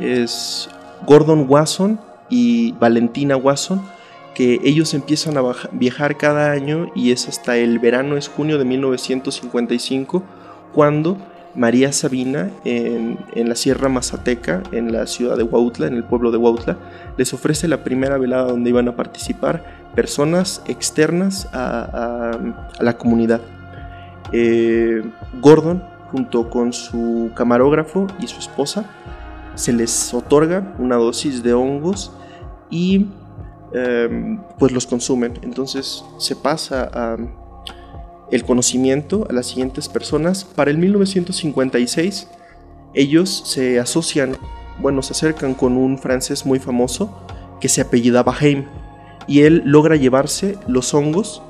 [0.00, 0.68] es
[1.06, 3.82] Gordon Wasson y Valentina Wasson,
[4.34, 8.64] que ellos empiezan a viajar cada año y es hasta el verano, es junio de
[8.64, 10.22] 1955,
[10.72, 11.18] cuando
[11.54, 16.38] María Sabina en, la Sierra Mazateca, en la ciudad de Huautla, en el pueblo de
[16.38, 16.78] Huautla,
[17.16, 19.64] les ofrece la primera velada donde iban a participar
[19.94, 22.38] personas externas a,
[22.78, 23.40] la comunidad.
[24.32, 25.02] Eh,
[25.40, 28.84] Gordon, junto con su camarógrafo y su esposa,
[29.56, 32.12] se les otorga una dosis de hongos
[32.70, 33.06] y
[33.72, 35.34] em, pues los consumen.
[35.42, 37.18] Entonces se pasa
[38.30, 40.44] el conocimiento a las siguientes personas.
[40.44, 42.28] Para el 1956
[42.94, 44.36] ellos se asocian,
[44.80, 47.24] bueno, se acercan con un francés muy famoso
[47.60, 48.64] que se apellidaba Heim
[49.26, 51.42] y él logra llevarse los hongos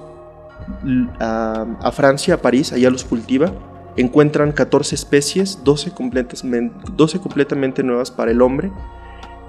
[1.19, 3.53] a, a Francia, a París, allá los cultiva
[3.97, 5.93] encuentran 14 especies, 12,
[6.97, 8.71] 12 completamente nuevas para el hombre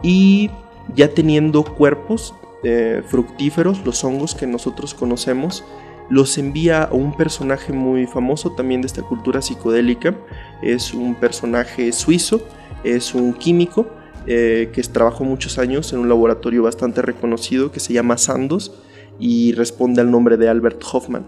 [0.03, 0.49] y
[0.95, 5.63] ya teniendo cuerpos eh, fructíferos, los hongos que nosotros conocemos,
[6.09, 10.15] los envía a un personaje muy famoso también de esta cultura psicodélica,
[10.61, 12.41] es un personaje suizo,
[12.83, 13.87] es un químico
[14.27, 18.71] eh, que trabajó muchos años en un laboratorio bastante reconocido que se llama Sandoz
[19.19, 21.25] y responde al nombre de Albert Hoffman.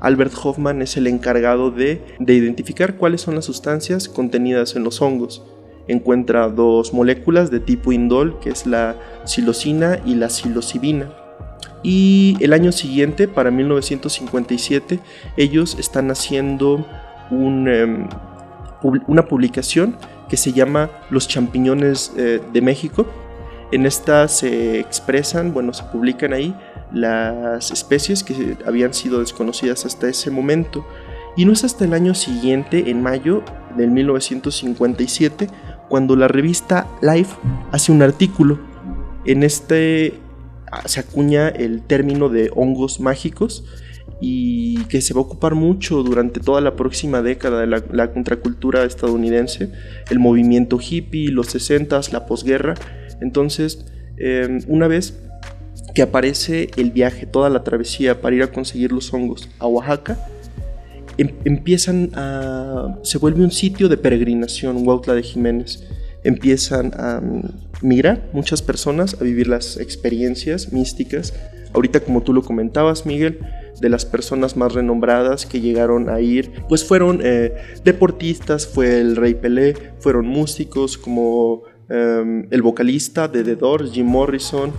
[0.00, 5.42] Albert Hoffman es el encargado de, identificar cuáles son las sustancias contenidas en los hongos.
[5.88, 11.08] Encuentra dos moléculas de tipo indol, que es la psilocina y la psilocibina.
[11.82, 14.98] Y el año siguiente, para 1957,
[15.36, 16.84] ellos están haciendo
[17.30, 18.08] em,
[19.06, 19.96] una publicación
[20.28, 23.06] que se llama Los champiñones eh, de México.
[23.72, 26.54] En esta se expresan, bueno, se publican ahí
[26.92, 30.84] las especies que habían sido desconocidas hasta ese momento.
[31.36, 33.42] Y no es hasta el año siguiente, en mayo
[33.76, 35.48] del 1957,
[35.88, 37.36] cuando la revista Life
[37.72, 38.58] hace un artículo.
[39.24, 40.14] En este
[40.70, 43.64] ah, se acuña el término de hongos mágicos
[44.20, 48.84] y que se va a ocupar mucho durante toda la próxima década de la, contracultura
[48.84, 49.70] estadounidense,
[50.10, 52.74] el movimiento hippie, los 60 la posguerra.
[53.20, 53.84] Entonces,
[54.16, 55.18] em, una vez
[55.94, 60.18] que aparece el viaje, toda la travesía para ir a conseguir los hongos a Oaxaca,
[61.18, 62.98] em, empiezan a...
[63.02, 65.84] se vuelve un sitio de peregrinación, Huautla de Jiménez.
[66.24, 71.34] Empiezan a mm, migrar muchas personas a vivir las experiencias místicas.
[71.72, 73.40] Ahorita como tú lo comentabas, Miguel,
[73.80, 79.16] de las personas más renombradas que llegaron a ir, pues fueron eh, deportistas, fue el
[79.16, 84.72] Rey Pelé, fueron músicos como em, el vocalista de The Doors, Jim Morrison,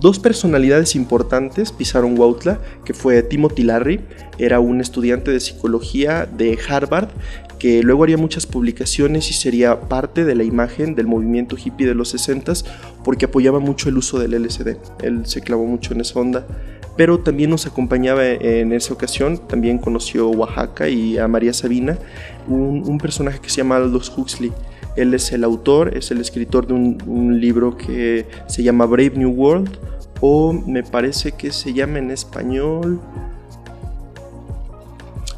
[0.00, 4.00] Dos personalidades importantes pisaron Huautla, que fue Timothy Larry,
[4.38, 7.08] era un estudiante de psicología de Harvard,
[7.58, 11.96] que luego haría muchas publicaciones y sería parte de la imagen del movimiento hippie de
[11.96, 12.52] los 60
[13.02, 14.76] porque apoyaba mucho el uso del LSD.
[15.02, 16.46] Él se clavó mucho en esa onda.
[16.96, 21.96] Pero también nos acompañaba en esa ocasión, también conoció Oaxaca y a María Sabina,
[22.48, 24.52] un, un personaje que se llama Aldous Huxley
[25.00, 29.30] él es el autor, es el escritor de un, libro que se llama Brave New
[29.30, 29.70] World
[30.20, 33.00] o me parece que se llama en español...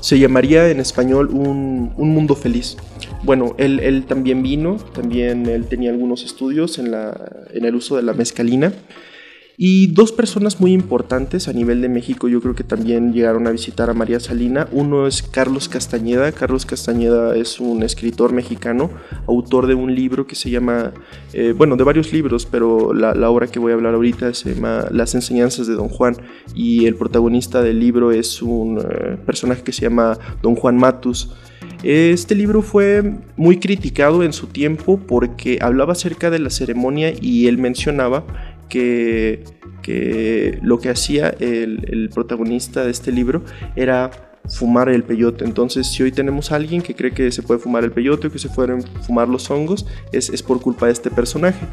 [0.01, 2.79] Se llamaría en español un, mundo feliz.
[3.23, 7.15] Bueno, él, él, también vino, también él tenía algunos estudios en, la,
[7.53, 8.73] en el uso de la mezcalina
[9.63, 13.51] y dos personas muy importantes a nivel de México, yo creo que también llegaron a
[13.51, 14.67] visitar a María Salina.
[14.73, 16.33] Uno es Carlos Castañeda.
[16.33, 18.91] Carlos Castañeda es un escritor mexicano,
[19.29, 20.95] autor de un libro que se llama,
[21.35, 24.87] eh, bueno, de varios libros, pero la, obra que voy a hablar ahorita se llama
[24.91, 26.17] Las enseñanzas de Don Juan.
[26.55, 31.35] Y el protagonista del libro es un eh, personaje que se llama Don Juan Matus.
[31.83, 37.47] Este libro fue muy criticado en su tiempo porque hablaba acerca de la ceremonia y
[37.47, 38.25] él mencionaba
[38.71, 39.45] que,
[40.63, 43.45] lo que hacía el, protagonista de este libro
[43.77, 44.11] era
[44.49, 45.45] fumar el peyote.
[45.45, 48.39] Entonces, si hoy tenemos alguien que cree que se puede fumar el peyote o que
[48.39, 51.67] se pueden fumar los hongos, es, por culpa de este personaje.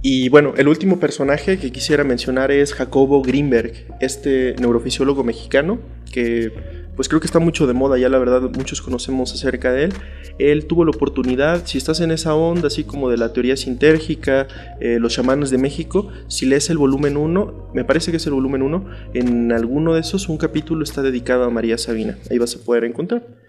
[0.00, 5.78] Y bueno, el último personaje que quisiera mencionar es Jacobo Greenberg, este neurofisiólogo mexicano
[6.10, 9.84] que pues creo que está mucho de moda, ya la verdad muchos conocemos acerca de
[9.84, 9.92] él.
[10.38, 14.48] Él tuvo la oportunidad, si estás en esa onda así como de la teoría sintérgica,
[14.80, 18.32] eh, los chamanes de México, si lees el volumen 1, me parece que es el
[18.32, 22.56] volumen 1, en alguno de esos un capítulo está dedicado a María Sabina, ahí vas
[22.56, 23.43] a poder encontrar.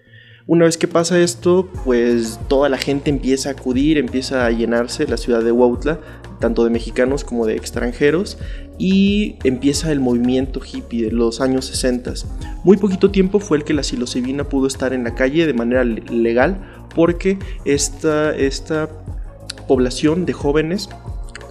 [0.48, 5.08] Una vez que pasa esto, pues toda la gente empieza a acudir, empieza a llenarse
[5.08, 5.98] la ciudad de Huautla,
[6.38, 8.38] tanto de mexicanos como de extranjeros,
[8.78, 12.14] y empieza el movimiento hippie de los años 60.
[12.62, 15.82] Muy poquito tiempo fue el que la psilocibina pudo estar en la calle de manera
[15.82, 16.58] legal,
[16.94, 18.88] porque esta, esta
[19.66, 20.88] población de jóvenes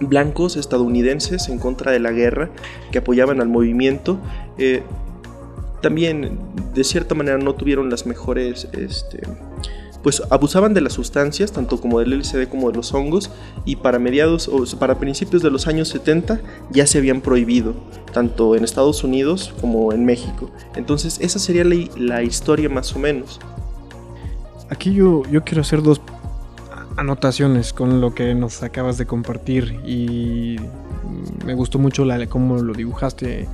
[0.00, 2.48] blancos estadounidenses en contra de la guerra
[2.92, 4.18] que apoyaban al movimiento
[4.56, 4.82] eh,
[5.86, 6.36] también
[6.74, 9.20] de cierta manera no tuvieron las mejores, este,
[10.02, 13.30] pues abusaban de las sustancias, tanto como del LSD como de los hongos,
[13.64, 16.40] y para mediados o para principios de los años 70
[16.72, 17.76] ya se habían prohibido,
[18.12, 20.50] tanto en Estados Unidos como en México.
[20.74, 23.38] Entonces esa sería la, historia más o menos.
[24.70, 26.00] Aquí yo, yo quiero hacer dos
[26.96, 30.56] anotaciones con lo que nos acabas de compartir y
[31.44, 33.46] me gustó mucho la, cómo lo dibujaste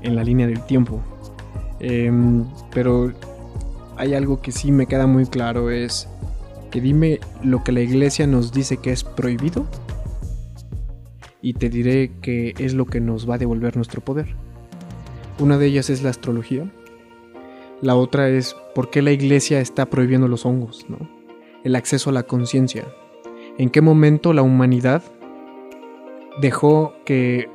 [0.00, 1.02] en la línea del tiempo.
[1.80, 3.12] Em, pero
[3.96, 6.08] hay algo que sí me queda muy claro, es
[6.70, 9.66] que dime lo que la iglesia nos dice que es prohibido
[11.40, 14.34] y te diré que es lo que nos va a devolver nuestro poder.
[15.38, 16.70] Una de ellas es la astrología.
[17.80, 20.96] La otra es por qué la iglesia está prohibiendo los hongos, ¿no?
[21.64, 22.86] El acceso a la conciencia.
[23.58, 25.02] ¿En qué momento la humanidad
[26.40, 27.48] dejó que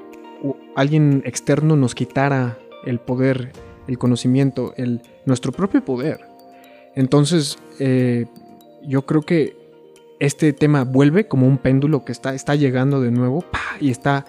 [0.76, 3.52] alguien externo nos quitara el poder
[3.90, 6.22] el conocimiento, el, nuestro propio poder.
[6.96, 8.28] Entonces, eh,
[8.84, 9.58] yo creo que
[10.20, 13.44] este tema vuelve como un péndulo que está, está llegando de nuevo
[13.82, 14.26] y está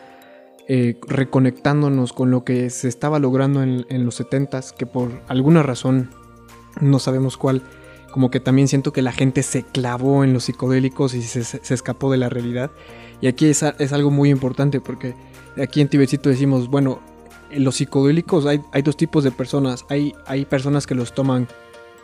[0.66, 6.11] eh, reconectándonos con lo que se estaba logrando en, los 70s, que por alguna razón,
[6.81, 7.62] no sabemos cuál,
[8.12, 12.11] como que también siento que la gente se clavó en los psicodélicos y se, escapó
[12.11, 12.70] de la realidad.
[13.20, 15.14] Y aquí es, algo muy importante porque
[15.61, 17.10] aquí en Tibetito decimos, bueno, en
[17.53, 19.85] los psicodélicos hay, dos tipos de personas.
[19.89, 21.49] Hay, hay personas que los toman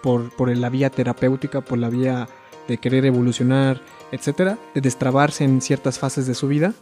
[0.03, 2.29] por, por la vía terapéutica, por la vía
[2.69, 3.81] de querer evolucionar,
[4.13, 6.75] etcétera, de destrabarse en ciertas fases de su vida.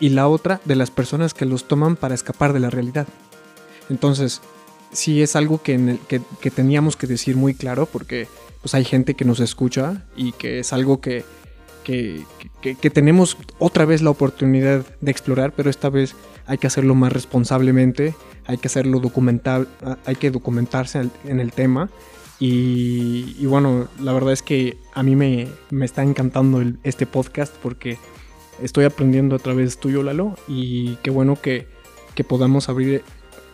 [0.00, 3.06] Y la otra de las personas que los toman para escapar de la realidad.
[3.88, 4.40] Entonces,
[4.92, 8.28] sí es algo que, que, teníamos que decir muy claro porque
[8.60, 11.24] pues hay gente que nos escucha y que es algo que,
[11.82, 12.24] que,
[12.60, 16.14] que, tenemos otra vez la oportunidad de explorar, pero esta vez
[16.46, 18.14] hay que hacerlo más responsablemente,
[18.46, 19.68] hay que hacerlo documental,
[20.06, 21.90] hay que documentarse en el tema.
[22.44, 25.46] Y, bueno, la verdad es que a mí me,
[25.84, 27.98] está encantando este podcast porque
[28.60, 31.68] estoy aprendiendo a través tuyo, Lalo, y qué bueno que,
[32.26, 33.04] podamos abrir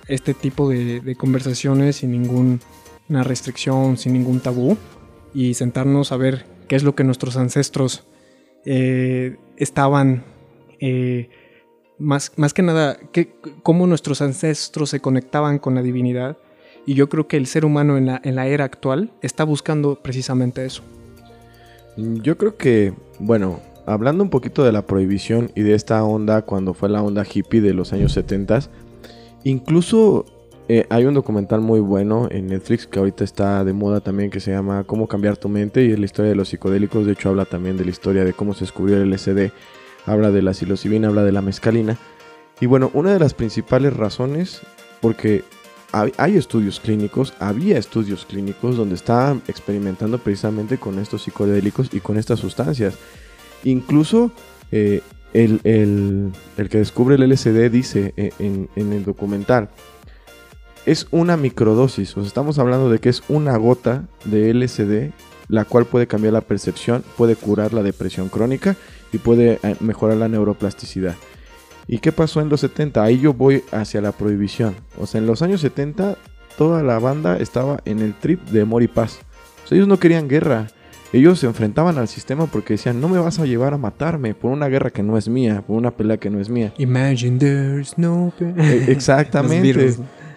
[0.07, 2.61] este tipo de, conversaciones sin ninguna
[3.25, 4.79] restricción, sin ningún tabú,
[5.35, 8.07] y sentarnos a ver qué es lo que nuestros ancestros
[8.65, 10.25] eh, estaban
[10.81, 11.29] eh,
[11.99, 12.99] más, más que nada,
[13.63, 16.37] cómo nuestros ancestros se conectaban con la divinidad.
[16.87, 19.97] Y yo creo que el ser humano en la, en la era actual está buscando
[20.03, 20.83] precisamente eso.
[21.97, 26.75] Yo creo que, bueno, hablando un poquito de la prohibición y de esta onda cuando
[26.75, 28.61] fue la onda hippie de los años 70,
[29.45, 30.25] incluso
[30.69, 34.39] eh, hay un documental muy bueno en Netflix que ahorita está de moda también que
[34.39, 37.07] se llama Cómo cambiar tu mente y es la historia de los psicodélicos.
[37.07, 39.51] De hecho, habla también de la historia de cómo se descubrió el LSD
[40.09, 41.97] habla de la psilocibina, habla de la mescalina.
[42.61, 44.63] Y bueno, una de las principales razones,
[45.01, 45.45] porque
[45.93, 52.19] hay estudios clínicos, había estudios clínicos donde estaban experimentando precisamente con estos psicodélicos y con
[52.19, 52.95] estas sustancias.
[53.65, 54.33] Incluso
[54.71, 59.71] eh, el, que descubre el LSD dice eh, en, en, el documental,
[60.85, 65.13] es una microdosis, o sea, estamos hablando de que es una gota de LSD,
[65.49, 68.77] la cual puede cambiar la percepción, puede curar la depresión crónica
[69.13, 71.17] y puede eh, mejorar la neuroplasticidad.
[71.87, 73.03] ¿Y qué pasó en los 70?
[73.03, 74.77] Ahí yo voy hacia la prohibición.
[75.01, 76.19] O sea, en los años 70
[76.59, 79.21] toda la banda estaba en el trip de amor y paz.
[79.65, 80.67] O sea, ellos no querían guerra.
[81.11, 84.51] Ellos se enfrentaban al sistema porque decían, no me vas a llevar a matarme por
[84.51, 86.75] una guerra que no es mía, por una pelea que no es mía.
[86.77, 88.31] Imagine there's no...
[88.39, 89.95] E, exactamente.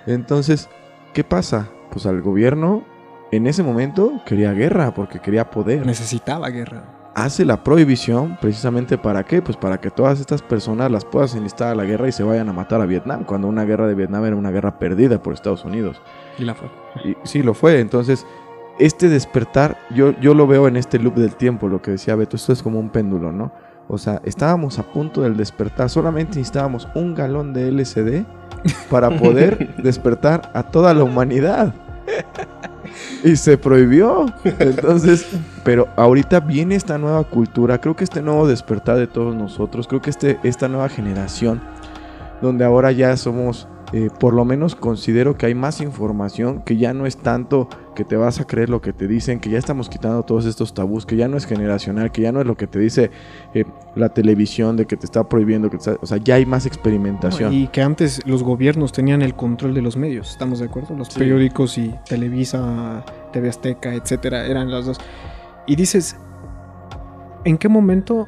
[0.08, 0.70] Entonces,
[1.14, 1.70] ¿qué pasa?
[1.92, 2.86] Pues al gobierno
[3.34, 5.86] en ese momento quería guerra porque quería poder.
[5.86, 9.42] Necesitaba guerra hace la prohibición precisamente para qué?
[9.42, 12.50] Pues para que todas estas personas las puedas enlistar a la guerra y se vayan
[12.50, 15.66] a matar a Vietnam, cuando una guerra de Vietnam era una guerra perdida por Estados
[15.66, 16.02] Unidos.
[16.38, 16.70] Y la fue.
[17.04, 17.80] Y, sí, lo fue.
[17.80, 18.26] Entonces,
[18.80, 22.36] este despertar, yo, yo lo veo en este loop del tiempo, lo que decía Beto,
[22.36, 23.52] esto es como un péndulo, ¿no?
[23.88, 25.90] O sea, estábamos a punto del despertar.
[25.90, 28.24] Solamente necesitábamos un galón de LSD
[28.90, 31.74] para poder despertar a toda la humanidad.
[33.24, 34.26] Y se prohibió.
[34.44, 35.28] Entonces,
[35.64, 37.80] pero ahorita viene esta nueva cultura.
[37.80, 39.88] Creo que este nuevo despertar de todos nosotros.
[39.88, 41.62] Creo que este, esta nueva generación.
[42.42, 46.94] Donde ahora ya somos eh, por lo menos considero que hay más información, que ya
[46.94, 47.68] no es tanto
[48.02, 50.74] que te vas a creer lo que te dicen, que ya estamos quitando todos estos
[50.74, 53.12] tabús, que ya no es generacional, que ya no es lo que te dice
[53.54, 53.64] eh,
[53.96, 57.54] la televisión de que te está prohibiendo, que o sea, ya hay más experimentación.
[57.54, 60.96] y que antes los gobiernos tenían el control de los medios, ¿estamos de acuerdo?
[60.96, 64.98] Los periódicos y Televisa, TV Azteca, etcétera, eran las dos.
[65.68, 66.16] Y dices,
[67.46, 68.28] ¿en qué momento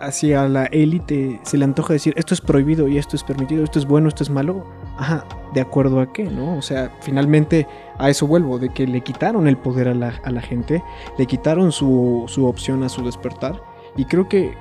[0.00, 3.78] hacia la élite se le antoja decir esto es prohibido y esto es permitido, esto
[3.78, 4.64] es bueno, esto es malo.
[5.02, 6.22] Ajá, ¿de acuerdo a qué?
[6.22, 6.56] ¿No?
[6.56, 7.66] O sea, finalmente
[7.98, 10.80] a eso vuelvo, de que le quitaron el poder a la, gente,
[11.18, 13.60] le quitaron su, su, opción a su despertar.
[13.96, 14.52] Y creo que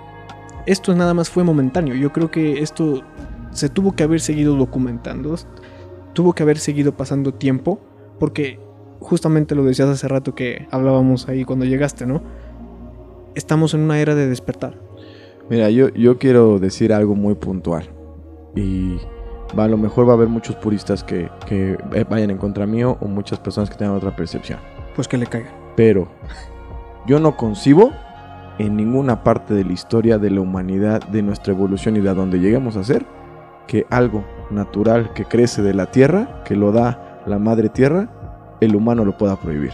[0.66, 1.94] esto nada más fue momentáneo.
[1.94, 3.04] Yo creo que esto
[3.52, 5.36] se tuvo que haber seguido documentando,
[6.14, 7.80] tuvo que haber seguido pasando tiempo,
[8.20, 8.60] porque
[9.00, 12.24] justamente lo decías hace rato que hablábamos ahí cuando llegaste, ¿no?
[13.36, 14.74] estamos en una era de despertar.
[15.50, 17.90] Mira, yo, yo quiero decir algo muy puntual.
[18.56, 18.98] Y
[19.58, 21.78] va, a lo mejor va a haber muchos puristas que, que
[22.10, 24.60] vayan en contra mío o muchas personas que tengan otra percepción.
[24.96, 25.54] Pues que le caigan.
[25.76, 26.08] Pero
[27.08, 27.92] yo no concibo
[28.58, 32.14] en ninguna parte de la historia de la humanidad, de nuestra evolución y de a
[32.14, 33.06] donde lleguemos a ser,
[33.68, 38.10] que algo natural que crece de la tierra, que lo da la madre tierra,
[38.60, 39.72] el humano lo pueda prohibir.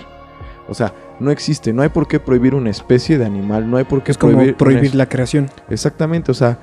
[0.70, 3.86] O sea, no existe, no hay por qué prohibir una especie de animal, no hay
[3.86, 5.48] por qué es prohibir, como prohibir la creación.
[5.70, 6.60] Exactamente, o sea,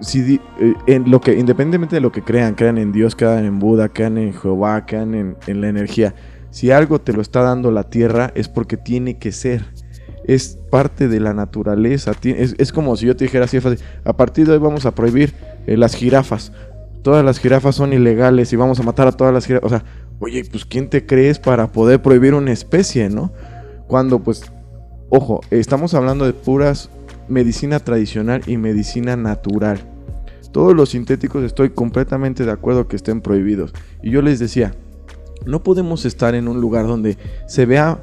[0.00, 3.58] si eh, en lo que independientemente de lo que crean, crean en Dios, crean en
[3.58, 6.14] Buda, crean en Jehová, crean en, la energía,
[6.50, 9.64] si algo te lo está dando la tierra es porque tiene que ser.
[10.26, 12.12] Es parte de la naturaleza.
[12.22, 13.58] Es, como si yo te dijera así,
[14.04, 15.34] a partir de hoy vamos a prohibir
[15.66, 16.50] eh, las jirafas.
[17.02, 19.66] Todas las jirafas son ilegales y vamos a matar a todas las jirafas.
[19.66, 19.84] O sea,
[20.20, 23.32] oye, pues ¿quién te crees para poder prohibir una especie, no?
[23.86, 24.50] Cuando pues,
[25.10, 26.88] ojo, estamos hablando de puras
[27.28, 29.78] medicina tradicional y medicina natural.
[30.52, 33.72] Todos los sintéticos estoy completamente de acuerdo que estén prohibidos.
[34.02, 34.74] Y yo les decía,
[35.46, 37.98] no podemos estar en un lugar donde se vea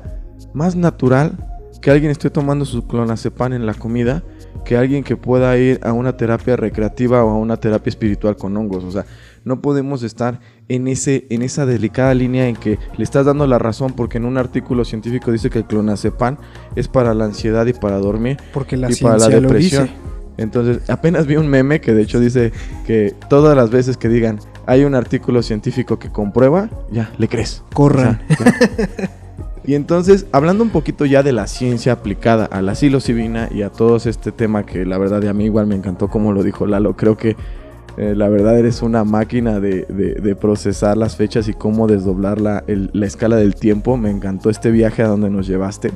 [0.53, 1.38] más natural
[1.82, 4.24] que alguien esté tomando su clonazepam en la comida
[4.65, 8.55] que alguien que pueda ir a una terapia recreativa o a una terapia espiritual con
[8.55, 8.84] hongos.
[8.84, 9.05] O sea,
[9.43, 10.39] no podemos estar
[10.72, 14.26] en, ese, en esa delicada línea en que le estás dando la razón porque en
[14.26, 16.38] un artículo científico dice que el clonazepam
[16.78, 19.89] es para la ansiedad y para dormir porque la y para la depresión.
[20.38, 22.53] Entonces, apenas vi un meme que de hecho dice
[22.88, 27.63] que todas las veces que digan hay un artículo científico que comprueba, ya, le crees.
[27.74, 28.22] Corran.
[29.65, 33.72] y entonces, hablando un poquito ya de la ciencia aplicada a la psilocibina y a
[33.72, 36.95] todo este tema que la verdad a mí igual me encantó como lo dijo Lalo,
[36.95, 37.36] creo que
[37.97, 43.05] eh, la verdad eres una máquina de, procesar las fechas y cómo desdoblar la, la,
[43.05, 43.97] escala del tiempo.
[43.97, 45.91] Me encantó este viaje a donde nos llevaste.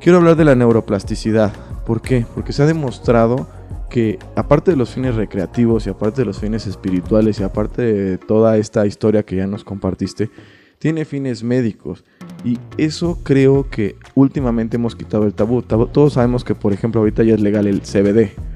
[0.00, 1.52] Quiero hablar de la neuroplasticidad.
[1.86, 2.26] ¿Por qué?
[2.34, 3.46] Porque se ha demostrado
[3.88, 8.18] que aparte de los fines recreativos y aparte de los fines espirituales y aparte de
[8.18, 10.30] toda esta historia que ya nos compartiste,
[10.78, 12.04] tiene fines médicos.
[12.44, 15.62] Y eso creo que últimamente hemos quitado el tabú.
[15.62, 18.49] Todos sabemos que, por ejemplo, ahorita ya es legal el CBD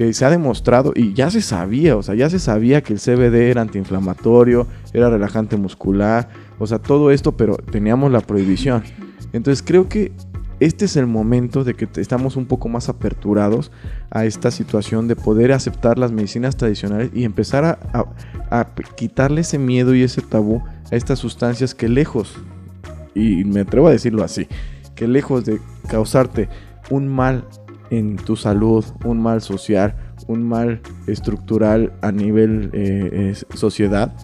[0.00, 2.98] que se ha demostrado y ya se sabía, o sea, ya se sabía que el
[2.98, 8.82] CBD era antiinflamatorio, era relajante muscular, o sea, todo esto, pero teníamos la prohibición.
[9.34, 10.12] Entonces creo que
[10.58, 13.72] este es el momento de que estamos un poco más aperturados
[14.10, 19.94] a esta situación de poder aceptar las medicinas tradicionales y empezar a, quitarle ese miedo
[19.94, 22.38] y ese tabú a estas sustancias que lejos,
[23.14, 24.48] y me atrevo a decirlo así,
[24.94, 26.48] que lejos de causarte
[26.88, 27.44] un mal
[27.90, 29.94] en tu salud, un mal social,
[30.28, 34.14] un mal estructural a nivel eh, sociedad,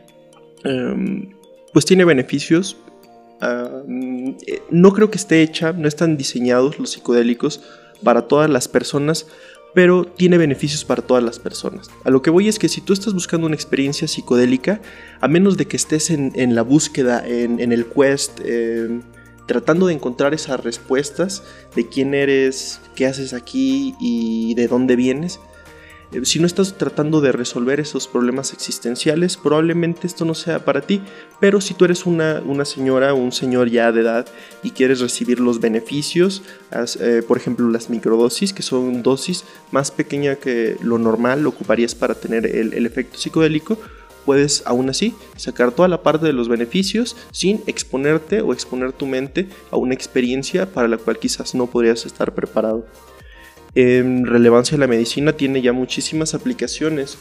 [0.63, 1.29] em,
[1.73, 2.77] pues tiene beneficios.
[4.71, 7.61] no creo que esté hecha, no están diseñados los psicodélicos
[8.03, 9.27] para todas las personas,
[9.78, 11.91] pero tiene beneficios para todas las personas.
[12.03, 14.82] A lo que voy es que si tú estás buscando una experiencia psicodélica,
[15.21, 19.03] a menos de que estés en, la búsqueda, en, el quest, em,
[19.45, 21.43] tratando de encontrar esas respuestas
[21.75, 25.39] de quién eres, qué haces aquí y de dónde vienes,
[26.24, 31.01] si no estás tratando de resolver esos problemas existenciales, probablemente esto no sea para ti.
[31.39, 34.26] Pero si tú eres una, una señora o un señor ya de edad
[34.64, 36.43] y quieres recibir los beneficios,
[36.99, 41.93] eh, por ejemplo las microdosis, que son dosis más pequeña que lo normal, lo ocuparías
[41.93, 43.78] para tener el, el efecto psicodélico,
[44.26, 49.05] puedes aún así sacar toda la parte de los beneficios sin exponerte o exponer tu
[49.05, 52.86] mente a una experiencia para la cual quizás no podrías estar preparado
[53.78, 57.19] en relevancia de la medicina tiene ya muchísimas aplicaciones.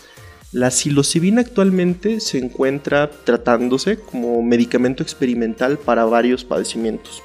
[0.52, 7.22] La psilocibina actualmente se encuentra tratándose como medicamento experimental para varios padecimientos.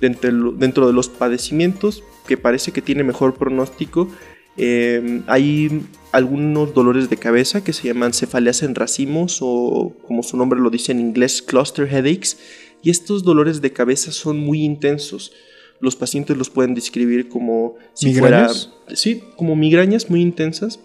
[0.00, 4.10] Dentro, de los padecimientos que parece que tiene mejor pronóstico,
[4.58, 10.36] em, hay algunos dolores de cabeza que se llaman cefaleas en racimos o como su
[10.36, 12.38] nombre lo dice en inglés, cluster headaches.
[12.82, 15.32] Y estos dolores de cabeza son muy intensos
[15.80, 18.48] los pacientes los pueden describir como si fuera.
[18.88, 20.80] Sí, como migrañas muy intensas.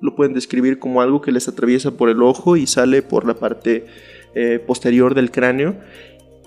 [0.00, 3.34] Lo pueden describir como algo que les atraviesa por el ojo y sale por la
[3.34, 3.86] parte
[4.34, 5.76] eh, posterior del cráneo.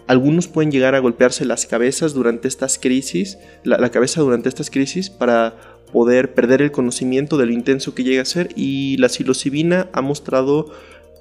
[0.07, 5.09] Algunos pueden llegar a golpearse las cabezas durante estas crisis, la, cabeza durante estas crisis
[5.09, 5.55] para
[5.91, 10.01] poder perder el conocimiento de lo intenso que llega a ser y la psilocibina ha
[10.01, 10.71] mostrado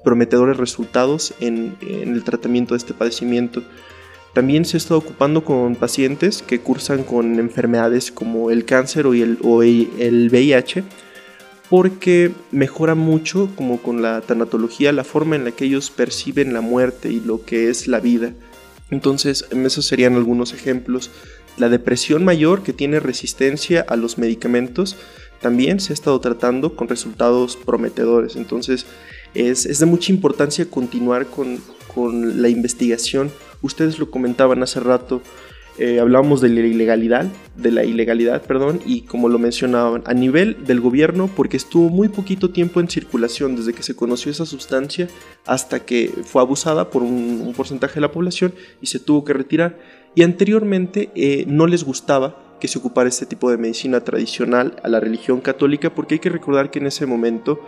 [0.03, 3.63] prometedores resultados en, en el tratamiento de este padecimiento.
[4.33, 9.37] También se está ocupando con pacientes que cursan con enfermedades como el cáncer o el,
[9.99, 10.83] el VIH
[11.71, 16.59] porque mejora mucho, como con la tanatología, la forma en la que ellos perciben la
[16.59, 18.33] muerte y lo que es la vida.
[18.89, 21.11] Entonces, esos serían algunos ejemplos.
[21.57, 24.97] La depresión mayor que tiene resistencia a los medicamentos
[25.39, 28.35] también se ha estado tratando con resultados prometedores.
[28.35, 28.85] Entonces,
[29.33, 31.57] es, es de mucha importancia continuar con,
[31.93, 35.21] con la investigación Ustedes lo comentaban hace rato,
[35.77, 40.65] eh, hablábamos de la ilegalidad, de la ilegalidad, perdón, y como lo mencionaban, a nivel
[40.65, 45.07] del gobierno, porque estuvo muy poquito tiempo en circulación desde que se conoció esa sustancia
[45.45, 49.79] hasta que fue abusada por un, porcentaje de la población y se tuvo que retirar.
[50.13, 54.89] Y anteriormente eh, no les gustaba que se ocupara este tipo de medicina tradicional a
[54.89, 57.59] la religión católica, porque hay que recordar que en ese momento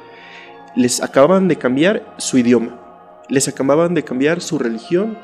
[0.76, 2.80] les acababan de cambiar su idioma,
[3.30, 5.18] les acababan de cambiar su religión,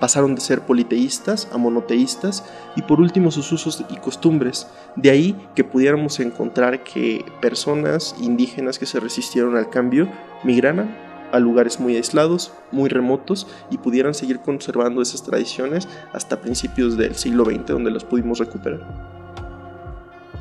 [0.00, 2.44] pasaron de ser politeístas a monoteístas
[2.76, 4.66] y por último sus usos y costumbres.
[4.96, 10.08] De ahí que pudiéramos encontrar que personas indígenas que se resistieron al cambio
[10.42, 10.94] migraran
[11.32, 17.14] a lugares muy aislados, muy remotos y pudieran seguir conservando esas tradiciones hasta principios del
[17.14, 19.23] siglo XX donde las pudimos recuperar.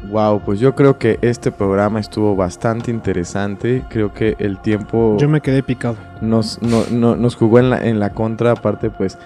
[0.10, 3.84] Wow, pues yo creo que este programa estuvo bastante interesante.
[3.90, 5.18] Creo que el tiempo.
[5.18, 5.98] Yo me quedé picado.
[6.22, 8.52] Nos, nos jugó en la, en la contra.
[8.52, 9.18] Aparte, pues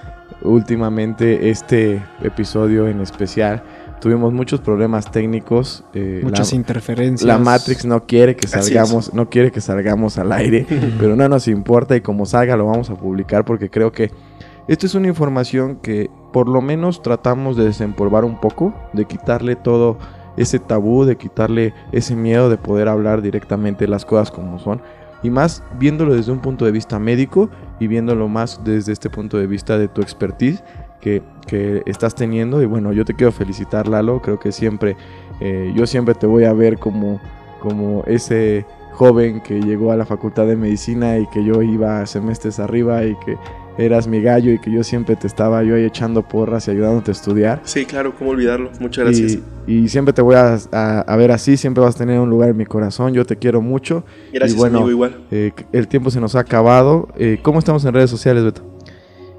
[0.41, 3.63] últimamente este episodio en especial
[3.99, 9.51] tuvimos muchos problemas técnicos eh, muchas interferencias la Matrix no quiere que salgamos no quiere
[9.51, 10.65] que salgamos al aire
[10.99, 14.11] pero no nos importa y como salga lo vamos a publicar porque creo que
[14.67, 19.55] esto es una información que por lo menos tratamos de desempolvar un poco de quitarle
[19.55, 19.97] todo
[20.38, 24.81] ese tabú de quitarle ese miedo de poder hablar directamente las cosas como son
[25.23, 29.38] y más viéndolo desde un punto de vista médico y viéndolo más desde este punto
[29.38, 30.63] de vista de tu expertise
[31.01, 31.21] que,
[31.85, 32.61] estás teniendo.
[32.61, 34.21] Y bueno, yo te quiero felicitar, Lalo.
[34.21, 34.97] Creo que siempre,
[35.39, 37.21] eh, yo siempre te voy a ver como
[37.59, 42.59] como ese joven que llegó a la facultad de medicina y que yo iba semestres
[42.59, 43.38] arriba y que
[43.78, 47.11] eras mi gallo y que yo siempre te estaba yo ahí echando porras y ayudándote
[47.11, 47.61] a estudiar.
[47.63, 48.71] Sí, claro, cómo olvidarlo.
[48.80, 49.39] Muchas gracias.
[49.67, 52.65] Y, siempre te voy a, ver así, siempre vas a tener un lugar en mi
[52.65, 54.03] corazón, yo te quiero mucho.
[54.32, 55.17] Gracias, y bueno, amigo, igual.
[55.32, 57.09] Eh, el tiempo se nos ha acabado.
[57.17, 58.78] Eh, ¿Cómo estamos en redes sociales, Beto?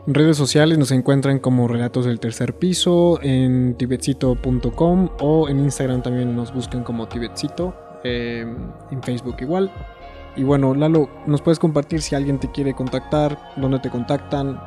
[0.07, 6.03] En redes sociales nos encuentran como Relatos del Tercer Piso, en tibetcito.com o en Instagram
[6.03, 7.74] también nos buscan como tibetcito,
[8.05, 8.47] eh,
[8.91, 9.70] en Facebook igual.
[10.39, 14.61] Y bueno, Lalo, ¿nos puedes compartir si alguien te quiere contactar, dónde te contactan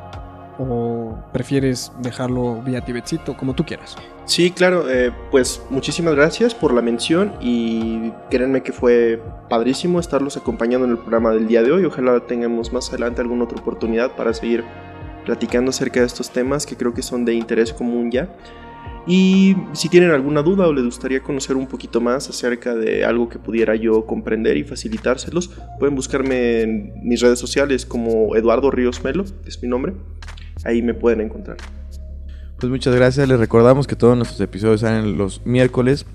[0.58, 3.96] o prefieres dejarlo vía Tibetcito, como tú quieras?
[4.26, 10.36] Sí, claro, eh, pues muchísimas gracias por la mención y créanme que fue padrísimo estarlos
[10.36, 11.86] acompañando en el programa del día de hoy.
[11.86, 14.64] Ojalá tengamos más adelante alguna otra oportunidad para seguir
[15.24, 18.28] platicando acerca de estos temas que creo que son de interés común ya.
[19.06, 23.28] Y si tienen alguna duda o les gustaría conocer un poquito más acerca de algo
[23.28, 29.02] que pudiera yo comprender y facilitárselos, pueden buscarme en mis redes sociales como Eduardo Ríos
[29.02, 29.94] Melo, es mi nombre.
[30.64, 31.56] Ahí me pueden encontrar.
[32.58, 33.26] Pues muchas gracias.
[33.26, 36.06] Les recordamos que todos nuestros episodios salen los miércoles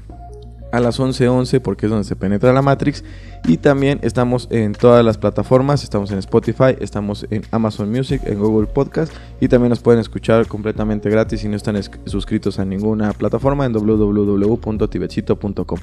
[0.71, 3.03] a las 11:11 porque es donde se penetra la Matrix.
[3.47, 8.39] Y también estamos en todas las plataformas, estamos en Spotify, estamos en Amazon Music, en
[8.39, 13.13] Google Podcast y también nos pueden escuchar completamente gratis si no están suscritos a ninguna
[13.13, 15.79] plataforma en www.tibetcito.com.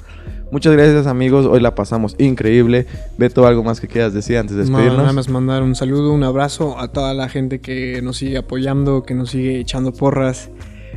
[0.51, 2.85] Muchas gracias amigos, hoy la pasamos increíble.
[3.17, 4.97] Beto, algo más que quieras decir antes de despedirnos.
[4.97, 9.01] nada más mandar un saludo, un abrazo a toda la gente que nos sigue apoyando,
[9.03, 10.51] que nos sigue echando porras.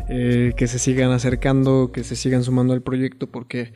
[0.09, 3.73] Eh, que se sigan acercando, que se sigan sumando al proyecto, porque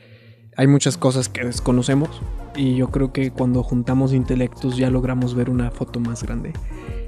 [0.57, 2.21] hay muchas cosas que desconocemos
[2.55, 6.53] y yo creo que cuando juntamos intelectos ya logramos ver una foto más grande.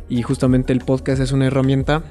[0.10, 2.04] Y justamente el podcast es una herramienta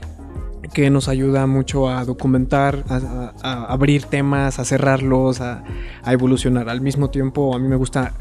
[0.73, 5.65] que nos ayuda mucho a documentar, a, abrir temas, a cerrarlos, a,
[6.07, 6.69] evolucionar.
[6.69, 8.15] Al mismo tiempo, a mí me gusta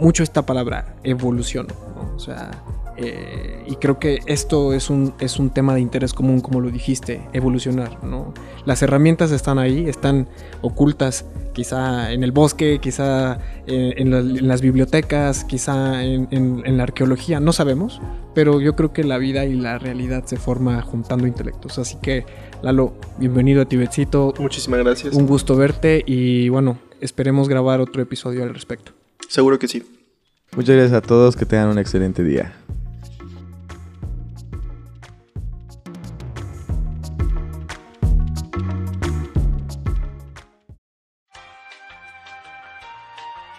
[0.00, 1.66] mucho esta palabra, evolución.
[2.14, 2.50] O sea,
[2.96, 6.70] eh, y creo que esto es un, es un tema de interés común, como lo
[6.70, 8.02] dijiste, evolucionar.
[8.04, 8.32] ¿no?
[8.64, 10.28] Las herramientas están ahí, están
[10.62, 18.00] ocultas, quizá en el bosque, quizá en, las bibliotecas, quizá en, la arqueología, no sabemos,
[18.34, 21.78] pero yo creo que la vida y la realidad se forma juntando intelectos.
[21.78, 22.26] Así que,
[22.62, 24.34] Lalo, bienvenido a Tibetcito.
[24.38, 25.14] Muchísimas gracias.
[25.14, 28.92] Un gusto verte y bueno, esperemos grabar otro episodio al respecto.
[29.28, 29.82] Seguro que sí.
[30.56, 32.52] Muchas gracias a todos, que tengan un excelente día.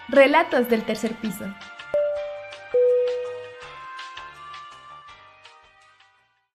[0.08, 1.44] Relatos del tercer piso.